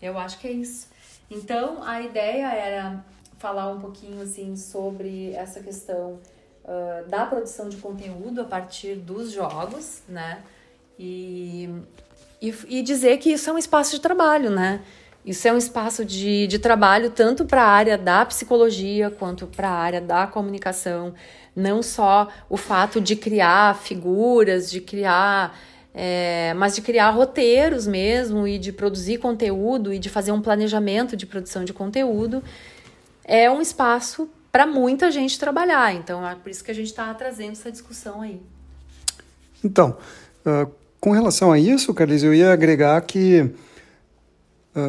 Eu 0.00 0.18
acho 0.18 0.38
que 0.38 0.48
é 0.48 0.52
isso. 0.52 0.88
Então, 1.30 1.82
a 1.82 2.00
ideia 2.00 2.46
era 2.46 3.04
falar 3.38 3.70
um 3.70 3.80
pouquinho 3.80 4.22
assim 4.22 4.56
sobre 4.56 5.32
essa 5.32 5.60
questão 5.60 6.18
uh, 6.64 7.08
da 7.08 7.26
produção 7.26 7.68
de 7.68 7.76
conteúdo 7.76 8.40
a 8.40 8.44
partir 8.44 8.96
dos 8.96 9.32
jogos, 9.32 10.02
né? 10.08 10.42
E, 10.98 11.68
e, 12.40 12.54
e 12.68 12.82
dizer 12.82 13.18
que 13.18 13.30
isso 13.30 13.50
é 13.50 13.52
um 13.52 13.58
espaço 13.58 13.90
de 13.94 14.00
trabalho, 14.00 14.50
né? 14.50 14.82
Isso 15.24 15.48
é 15.48 15.52
um 15.52 15.56
espaço 15.56 16.04
de, 16.04 16.46
de 16.46 16.58
trabalho 16.58 17.10
tanto 17.10 17.44
para 17.44 17.62
a 17.62 17.68
área 17.68 17.96
da 17.96 18.24
psicologia 18.26 19.10
quanto 19.10 19.46
para 19.46 19.68
a 19.68 19.72
área 19.72 20.00
da 20.00 20.26
comunicação. 20.26 21.14
Não 21.56 21.82
só 21.82 22.28
o 22.50 22.56
fato 22.56 23.00
de 23.00 23.16
criar 23.16 23.76
figuras, 23.76 24.70
de 24.70 24.80
criar. 24.80 25.58
É, 25.96 26.52
mas 26.54 26.74
de 26.74 26.82
criar 26.82 27.10
roteiros 27.10 27.86
mesmo 27.86 28.48
e 28.48 28.58
de 28.58 28.72
produzir 28.72 29.18
conteúdo 29.18 29.92
e 29.92 29.98
de 30.00 30.10
fazer 30.10 30.32
um 30.32 30.42
planejamento 30.42 31.16
de 31.16 31.24
produção 31.24 31.64
de 31.64 31.72
conteúdo 31.72 32.42
é 33.24 33.48
um 33.48 33.60
espaço 33.60 34.28
para 34.50 34.66
muita 34.66 35.10
gente 35.10 35.38
trabalhar. 35.38 35.94
Então 35.94 36.28
é 36.28 36.34
por 36.34 36.50
isso 36.50 36.64
que 36.64 36.70
a 36.70 36.74
gente 36.74 36.86
está 36.86 37.14
trazendo 37.14 37.52
essa 37.52 37.70
discussão 37.70 38.20
aí. 38.22 38.40
Então, 39.64 39.96
uh, 40.44 40.70
com 41.00 41.12
relação 41.12 41.50
a 41.50 41.58
isso, 41.58 41.94
Carlos, 41.94 42.22
eu 42.22 42.34
ia 42.34 42.52
agregar 42.52 43.00
que 43.02 43.50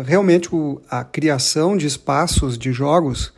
realmente 0.06 0.54
o, 0.54 0.82
a 0.90 1.04
criação 1.04 1.78
de 1.78 1.86
espaços 1.86 2.58
de 2.58 2.72
jogos, 2.72 3.32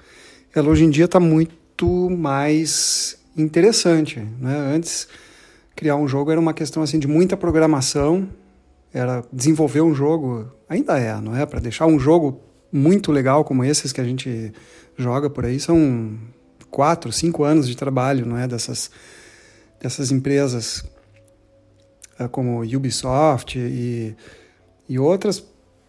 ela 0.55 0.69
hoje 0.69 0.85
em 0.85 0.89
dia 0.89 1.05
está 1.05 1.19
muito 1.19 2.09
mais 2.09 3.17
interessante. 3.35 4.19
Né? 4.19 4.55
Antes, 4.73 5.07
criar 5.75 5.95
um 5.97 6.07
jogo 6.07 6.31
era 6.31 6.39
uma 6.39 6.53
questão 6.53 6.81
assim 6.81 6.99
de 6.99 7.07
muita 7.07 7.35
programação, 7.35 8.29
era 8.93 9.23
desenvolver 9.31 9.81
um 9.81 9.93
jogo, 9.93 10.49
ainda 10.69 10.97
é, 10.97 11.19
não 11.19 11.35
é? 11.35 11.45
Para 11.45 11.59
deixar 11.59 11.85
um 11.85 11.99
jogo 11.99 12.41
muito 12.71 13.11
legal 13.11 13.43
como 13.43 13.63
esses 13.63 13.91
que 13.91 14.01
a 14.01 14.03
gente 14.03 14.51
joga 14.97 15.29
por 15.29 15.45
aí, 15.45 15.59
são 15.59 16.17
quatro, 16.71 17.11
cinco 17.11 17.43
anos 17.43 17.67
de 17.67 17.75
trabalho, 17.75 18.25
não 18.25 18.37
é? 18.37 18.47
Dessas, 18.47 18.89
dessas 19.79 20.11
empresas 20.11 20.83
ah, 22.17 22.27
como 22.27 22.63
Ubisoft 22.63 23.59
e, 23.59 24.15
e 24.89 24.97
outras 24.97 25.43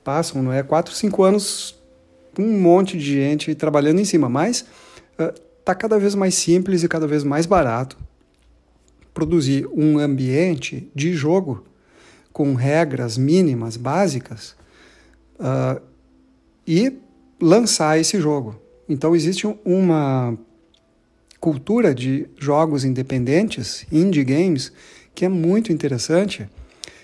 passam, 0.09 0.43
não 0.43 0.51
é? 0.51 0.63
Quatro, 0.63 0.95
cinco 0.95 1.23
anos, 1.23 1.79
um 2.39 2.59
monte 2.59 2.97
de 2.97 3.05
gente 3.05 3.55
trabalhando 3.55 4.01
em 4.01 4.07
cima, 4.07 4.27
mas 4.27 4.65
está 5.61 5.73
uh, 5.75 5.77
cada 5.77 5.99
vez 5.99 6.15
mais 6.15 6.35
simples 6.35 6.83
e 6.83 6.89
cada 6.89 7.07
vez 7.07 7.23
mais 7.23 7.45
barato 7.45 7.99
produzir 9.13 9.69
um 9.71 9.99
ambiente 9.99 10.91
de 10.95 11.13
jogo 11.13 11.63
com 12.33 12.55
regras 12.55 13.19
mínimas, 13.19 13.77
básicas, 13.77 14.57
uh, 15.39 15.79
e 16.67 16.97
lançar 17.39 18.01
esse 18.01 18.19
jogo. 18.19 18.59
Então 18.89 19.15
existe 19.15 19.47
uma 19.63 20.39
cultura 21.39 21.95
de 21.95 22.27
jogos 22.39 22.83
independentes, 22.83 23.85
indie 23.93 24.25
games, 24.25 24.73
que 25.15 25.27
é 25.27 25.29
muito 25.29 25.71
interessante, 25.71 26.49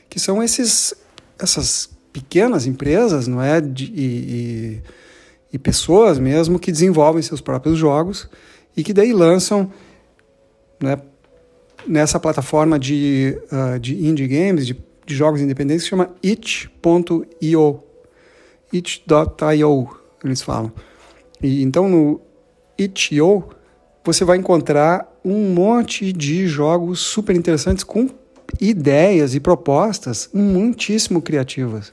que 0.09 0.19
são 0.19 0.43
esses 0.43 0.95
essas 1.39 1.94
pequenas 2.15 2.65
empresas, 2.65 3.27
não 3.27 3.43
é, 3.43 3.61
de, 3.61 3.93
e, 3.93 4.83
e, 5.53 5.59
pessoas 5.59 6.17
mesmo 6.17 6.61
que 6.61 6.71
desenvolvem 6.71 7.21
seus 7.21 7.41
próprios 7.41 7.77
jogos 7.77 8.31
e 8.77 8.85
que 8.85 8.95
daí 8.95 9.13
lançam, 9.13 9.69
né, 10.81 10.97
nessa 11.85 12.21
plataforma 12.21 12.79
de, 12.79 13.37
uh, 13.51 13.81
de 13.81 14.07
indie 14.07 14.29
games, 14.29 14.65
de, 14.65 14.79
de 15.05 15.15
jogos 15.15 15.41
independentes, 15.41 15.83
que 15.83 15.91
chama 15.91 16.15
itch.io. 16.23 17.83
itch.io, 18.73 19.89
eles 20.25 20.41
falam. 20.41 20.73
E, 21.43 21.65
então, 21.65 21.89
no 21.89 22.21
itch.io, 22.79 23.43
você 24.05 24.25
vai 24.25 24.39
encontrar 24.39 25.13
um 25.25 25.53
monte 25.53 26.13
de 26.13 26.47
jogos 26.47 27.01
super 27.01 27.35
interessantes 27.35 27.83
com 27.83 28.09
ideias 28.61 29.35
e 29.35 29.41
propostas 29.41 30.31
muitíssimo 30.33 31.21
criativas 31.21 31.93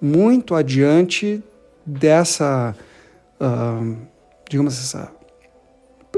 muito 0.00 0.54
adiante 0.54 1.42
dessa, 1.84 2.74
uh, 3.40 3.96
digamos, 4.48 4.78
essa, 4.78 5.12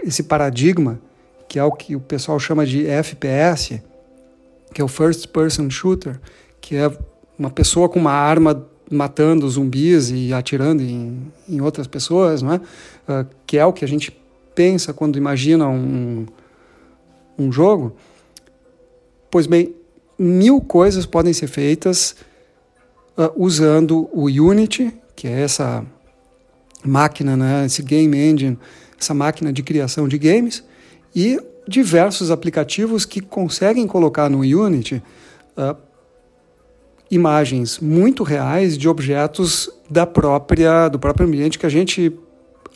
esse 0.04 0.22
paradigma 0.22 1.00
que 1.48 1.58
é 1.58 1.64
o 1.64 1.72
que 1.72 1.94
o 1.94 2.00
pessoal 2.00 2.38
chama 2.38 2.66
de 2.66 2.86
FPS, 2.86 3.80
que 4.74 4.80
é 4.80 4.84
o 4.84 4.88
First 4.88 5.28
Person 5.28 5.70
Shooter, 5.70 6.20
que 6.60 6.76
é 6.76 6.90
uma 7.38 7.50
pessoa 7.50 7.88
com 7.88 7.98
uma 7.98 8.12
arma 8.12 8.66
matando 8.90 9.48
zumbis 9.48 10.10
e 10.10 10.32
atirando 10.32 10.82
em, 10.82 11.32
em 11.48 11.60
outras 11.60 11.86
pessoas, 11.86 12.42
não 12.42 12.52
é? 12.52 12.56
Uh, 12.56 13.26
que 13.46 13.58
é 13.58 13.64
o 13.64 13.72
que 13.72 13.84
a 13.84 13.88
gente 13.88 14.16
pensa 14.54 14.92
quando 14.92 15.16
imagina 15.16 15.68
um, 15.68 16.26
um 17.38 17.52
jogo. 17.52 17.96
Pois 19.30 19.46
bem, 19.46 19.74
mil 20.18 20.60
coisas 20.60 21.04
podem 21.04 21.32
ser 21.32 21.46
feitas 21.46 22.16
uh, 23.16 23.32
usando 23.36 24.08
o 24.12 24.24
Unity, 24.24 24.92
que 25.14 25.26
é 25.26 25.40
essa 25.40 25.84
máquina, 26.84 27.36
né, 27.36 27.64
esse 27.66 27.82
game 27.82 28.16
engine, 28.16 28.58
essa 28.98 29.14
máquina 29.14 29.52
de 29.52 29.62
criação 29.62 30.06
de 30.06 30.18
games, 30.18 30.62
e 31.14 31.38
diversos 31.66 32.30
aplicativos 32.30 33.04
que 33.04 33.20
conseguem 33.20 33.86
colocar 33.86 34.30
no 34.30 34.40
Unity 34.40 35.02
uh, 35.56 35.76
imagens 37.10 37.78
muito 37.78 38.22
reais 38.22 38.76
de 38.76 38.88
objetos 38.88 39.70
da 39.88 40.06
própria 40.06 40.88
do 40.88 40.98
próprio 40.98 41.26
ambiente 41.26 41.58
que 41.58 41.66
a 41.66 41.70
gente 41.70 42.08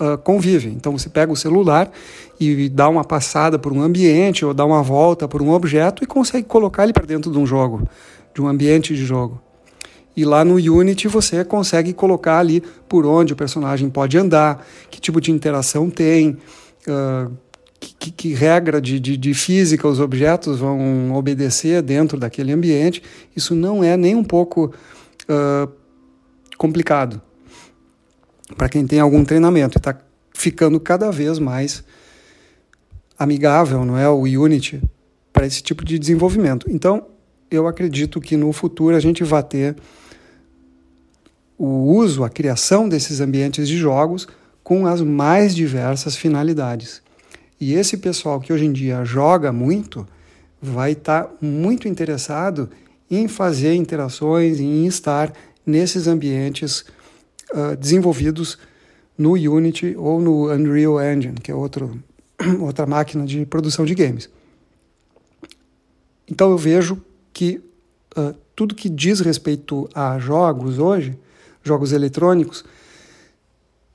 uh, 0.01 0.19
convive. 0.19 0.69
Então 0.69 0.97
você 0.97 1.09
pega 1.09 1.33
o 1.33 1.37
celular 1.37 1.91
e 2.39 2.69
dá 2.69 2.89
uma 2.89 3.05
passada 3.05 3.59
por 3.59 3.73
um 3.73 3.83
ambiente 3.83 4.45
ou 4.45 4.55
dá 4.55 4.65
uma 4.65 4.83
volta 4.83 5.29
por 5.29 5.43
um 5.43 5.51
objeto 5.51 6.03
e 6.03 6.07
consegue 6.07 6.47
colocar 6.47 6.85
ele 6.85 6.93
para 6.93 7.07
dentro 7.07 7.31
de 7.31 7.39
um 7.39 7.47
jogo, 7.47 7.87
de 8.35 8.41
um 8.41 8.49
ambiente 8.49 8.95
de 8.95 9.05
jogo. 9.05 9.41
E 10.17 10.25
lá 10.25 10.45
no 10.45 10.55
Unity 10.55 11.09
você 11.09 11.45
consegue 11.45 11.93
colocar 11.93 12.39
ali 12.39 12.63
por 12.89 13.07
onde 13.07 13.33
o 13.33 13.37
personagem 13.37 13.89
pode 13.89 14.19
andar, 14.19 14.67
que 14.91 15.01
tipo 15.01 15.21
de 15.21 15.31
interação 15.31 15.89
tem, 15.89 16.37
uh, 16.87 17.33
que, 17.79 18.11
que, 18.11 18.35
regra 18.35 18.81
de, 18.81 19.01
de, 19.01 19.17
de, 19.17 19.33
física 19.35 19.89
os 19.89 20.01
objetos 20.01 20.59
vão 20.59 21.15
obedecer 21.15 21.81
dentro 21.81 22.19
daquele 22.19 22.53
ambiente. 22.53 23.03
Isso 23.35 23.55
não 23.55 23.83
é 23.83 23.97
nem 23.97 24.15
um 24.15 24.25
pouco 24.25 24.75
uh, 25.25 25.73
complicado 26.59 27.21
para 28.57 28.69
quem 28.69 28.87
tem 28.87 29.01
algum 29.01 29.25
treinamento. 29.25 29.79
Está 29.79 29.97
ficando 30.35 30.79
cada 30.79 31.11
vez 31.11 31.39
mais 31.39 31.85
amigável, 33.19 33.85
não 33.85 33.97
é, 33.99 34.09
o 34.09 34.23
Unity 34.23 34.83
para 35.33 35.47
esse 35.47 35.63
tipo 35.63 35.85
de 35.85 35.99
desenvolvimento. 35.99 36.67
Então, 36.71 37.07
eu 37.51 37.67
acredito 37.67 38.21
que 38.21 38.37
no 38.37 38.53
futuro 38.53 38.97
a 38.97 39.01
gente 39.01 39.25
vai 39.25 39.43
ter 39.43 39.77
o 41.63 41.93
uso, 41.95 42.25
a 42.25 42.31
criação 42.31 42.89
desses 42.89 43.21
ambientes 43.21 43.69
de 43.69 43.77
jogos 43.77 44.27
com 44.65 44.87
as 44.87 45.03
mais 45.03 45.55
diversas 45.55 46.17
finalidades. 46.17 47.03
E 47.61 47.75
esse 47.75 47.99
pessoal 47.99 48.41
que 48.41 48.51
hoje 48.51 48.65
em 48.65 48.73
dia 48.73 49.05
joga 49.05 49.53
muito 49.53 50.09
vai 50.61 50.93
estar 50.93 51.25
tá 51.25 51.35
muito 51.39 51.87
interessado 51.87 52.71
em 53.11 53.29
fazer 53.29 53.75
interações, 53.75 54.59
em 54.59 54.87
estar 54.87 55.35
nesses 55.67 56.07
ambientes 56.07 56.87
uh, 57.53 57.77
desenvolvidos 57.77 58.57
no 59.19 59.33
Unity 59.33 59.95
ou 59.99 60.19
no 60.19 60.51
Unreal 60.51 60.99
Engine, 60.99 61.35
que 61.35 61.51
é 61.51 61.55
outro, 61.55 62.03
outra 62.59 62.87
máquina 62.87 63.27
de 63.27 63.45
produção 63.45 63.85
de 63.85 63.95
games. 63.95 64.31
Então 66.27 66.51
eu 66.51 66.57
vejo 66.57 67.03
que 67.35 67.61
uh, 68.17 68.35
tudo 68.57 68.75
que 68.75 68.89
diz 68.89 69.21
respeito 69.21 69.91
a 69.95 70.19
jogos 70.19 70.79
hoje 70.79 71.19
jogos 71.63 71.93
eletrônicos, 71.93 72.65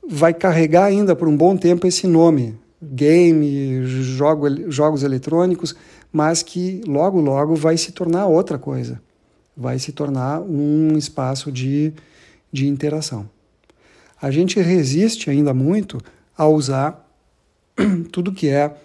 vai 0.07 0.33
carregar 0.33 0.85
ainda 0.85 1.15
por 1.15 1.27
um 1.27 1.35
bom 1.35 1.57
tempo 1.57 1.87
esse 1.87 2.07
nome, 2.07 2.57
game, 2.81 3.85
jogo, 3.85 4.71
jogos 4.71 5.03
eletrônicos, 5.03 5.75
mas 6.11 6.43
que 6.43 6.81
logo, 6.87 7.19
logo 7.19 7.55
vai 7.55 7.77
se 7.77 7.91
tornar 7.91 8.27
outra 8.27 8.57
coisa. 8.57 9.01
Vai 9.57 9.79
se 9.79 9.91
tornar 9.91 10.41
um 10.41 10.97
espaço 10.97 11.51
de, 11.51 11.93
de 12.51 12.67
interação. 12.67 13.29
A 14.21 14.29
gente 14.31 14.59
resiste 14.59 15.29
ainda 15.29 15.53
muito 15.53 15.99
a 16.37 16.47
usar 16.47 17.09
tudo 18.11 18.31
que 18.31 18.47
é 18.49 18.75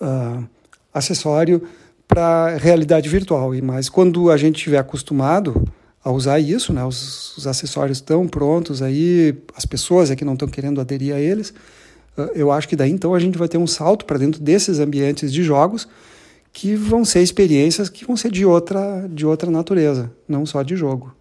uh, 0.00 0.44
acessório 0.92 1.62
para 2.06 2.56
realidade 2.56 3.08
virtual, 3.08 3.52
mas 3.62 3.88
quando 3.88 4.30
a 4.30 4.36
gente 4.36 4.56
estiver 4.56 4.78
acostumado 4.78 5.64
a 6.04 6.10
usar 6.10 6.40
isso, 6.40 6.72
né? 6.72 6.84
Os, 6.84 7.36
os 7.36 7.46
acessórios 7.46 7.98
estão 7.98 8.26
prontos 8.26 8.82
aí, 8.82 9.36
as 9.54 9.64
pessoas 9.64 10.10
é 10.10 10.16
que 10.16 10.24
não 10.24 10.34
estão 10.34 10.48
querendo 10.48 10.80
aderir 10.80 11.14
a 11.14 11.20
eles. 11.20 11.50
Uh, 12.16 12.30
eu 12.34 12.50
acho 12.50 12.68
que 12.68 12.76
daí 12.76 12.90
então 12.90 13.14
a 13.14 13.18
gente 13.18 13.38
vai 13.38 13.48
ter 13.48 13.58
um 13.58 13.66
salto 13.66 14.04
para 14.04 14.18
dentro 14.18 14.40
desses 14.40 14.78
ambientes 14.78 15.32
de 15.32 15.42
jogos 15.42 15.88
que 16.52 16.74
vão 16.74 17.04
ser 17.04 17.22
experiências 17.22 17.88
que 17.88 18.04
vão 18.04 18.16
ser 18.16 18.30
de 18.30 18.44
outra, 18.44 19.08
de 19.08 19.24
outra 19.24 19.50
natureza, 19.50 20.12
não 20.28 20.44
só 20.44 20.62
de 20.62 20.76
jogo. 20.76 21.14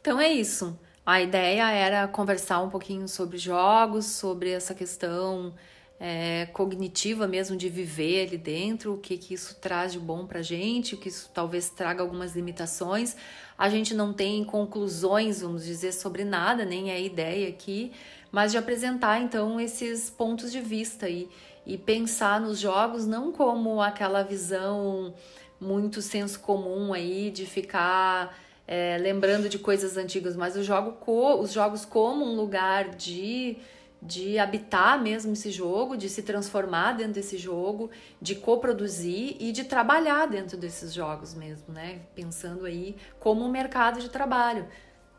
Então 0.00 0.20
é 0.20 0.32
isso. 0.32 0.78
A 1.04 1.20
ideia 1.20 1.70
era 1.70 2.06
conversar 2.06 2.62
um 2.62 2.68
pouquinho 2.68 3.08
sobre 3.08 3.38
jogos, 3.38 4.04
sobre 4.04 4.50
essa 4.50 4.74
questão 4.74 5.54
é, 6.00 6.46
cognitiva 6.52 7.26
mesmo 7.26 7.56
de 7.56 7.68
viver 7.68 8.28
ali 8.28 8.38
dentro, 8.38 8.94
o 8.94 8.98
que, 8.98 9.18
que 9.18 9.34
isso 9.34 9.56
traz 9.56 9.92
de 9.92 9.98
bom 9.98 10.26
pra 10.26 10.42
gente, 10.42 10.94
o 10.94 10.98
que 10.98 11.08
isso 11.08 11.30
talvez 11.34 11.70
traga 11.70 12.02
algumas 12.02 12.36
limitações. 12.36 13.16
A 13.56 13.68
gente 13.68 13.94
não 13.94 14.12
tem 14.12 14.44
conclusões, 14.44 15.40
vamos 15.40 15.64
dizer, 15.64 15.92
sobre 15.92 16.24
nada, 16.24 16.64
nem 16.64 16.90
é 16.92 17.02
ideia 17.02 17.48
aqui, 17.48 17.92
mas 18.30 18.52
de 18.52 18.58
apresentar 18.58 19.20
então 19.20 19.60
esses 19.60 20.08
pontos 20.08 20.52
de 20.52 20.60
vista 20.60 21.06
aí 21.06 21.28
e 21.66 21.76
pensar 21.76 22.40
nos 22.40 22.58
jogos 22.58 23.06
não 23.06 23.32
como 23.32 23.82
aquela 23.82 24.22
visão 24.22 25.12
muito 25.60 26.00
senso 26.00 26.38
comum 26.38 26.92
aí 26.92 27.30
de 27.30 27.44
ficar 27.44 28.38
é, 28.66 28.96
lembrando 29.00 29.48
de 29.48 29.58
coisas 29.58 29.96
antigas, 29.96 30.36
mas 30.36 30.54
o 30.56 30.62
jogo 30.62 30.92
co, 30.92 31.40
os 31.40 31.52
jogos 31.52 31.84
como 31.84 32.24
um 32.24 32.36
lugar 32.36 32.90
de 32.90 33.56
de 34.00 34.38
habitar 34.38 35.00
mesmo 35.02 35.32
esse 35.32 35.50
jogo, 35.50 35.96
de 35.96 36.08
se 36.08 36.22
transformar 36.22 36.92
dentro 36.92 37.14
desse 37.14 37.36
jogo, 37.36 37.90
de 38.20 38.34
coproduzir 38.34 39.36
e 39.40 39.50
de 39.50 39.64
trabalhar 39.64 40.26
dentro 40.26 40.56
desses 40.56 40.94
jogos 40.94 41.34
mesmo, 41.34 41.72
né? 41.72 42.00
Pensando 42.14 42.64
aí 42.64 42.96
como 43.18 43.44
um 43.44 43.50
mercado 43.50 44.00
de 44.00 44.08
trabalho. 44.08 44.68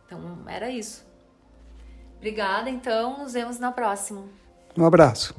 Então, 0.05 0.39
era 0.47 0.69
isso. 0.69 1.05
Obrigada, 2.17 2.69
então, 2.69 3.19
nos 3.19 3.33
vemos 3.33 3.59
na 3.59 3.71
próxima. 3.71 4.23
Um 4.77 4.85
abraço. 4.85 5.35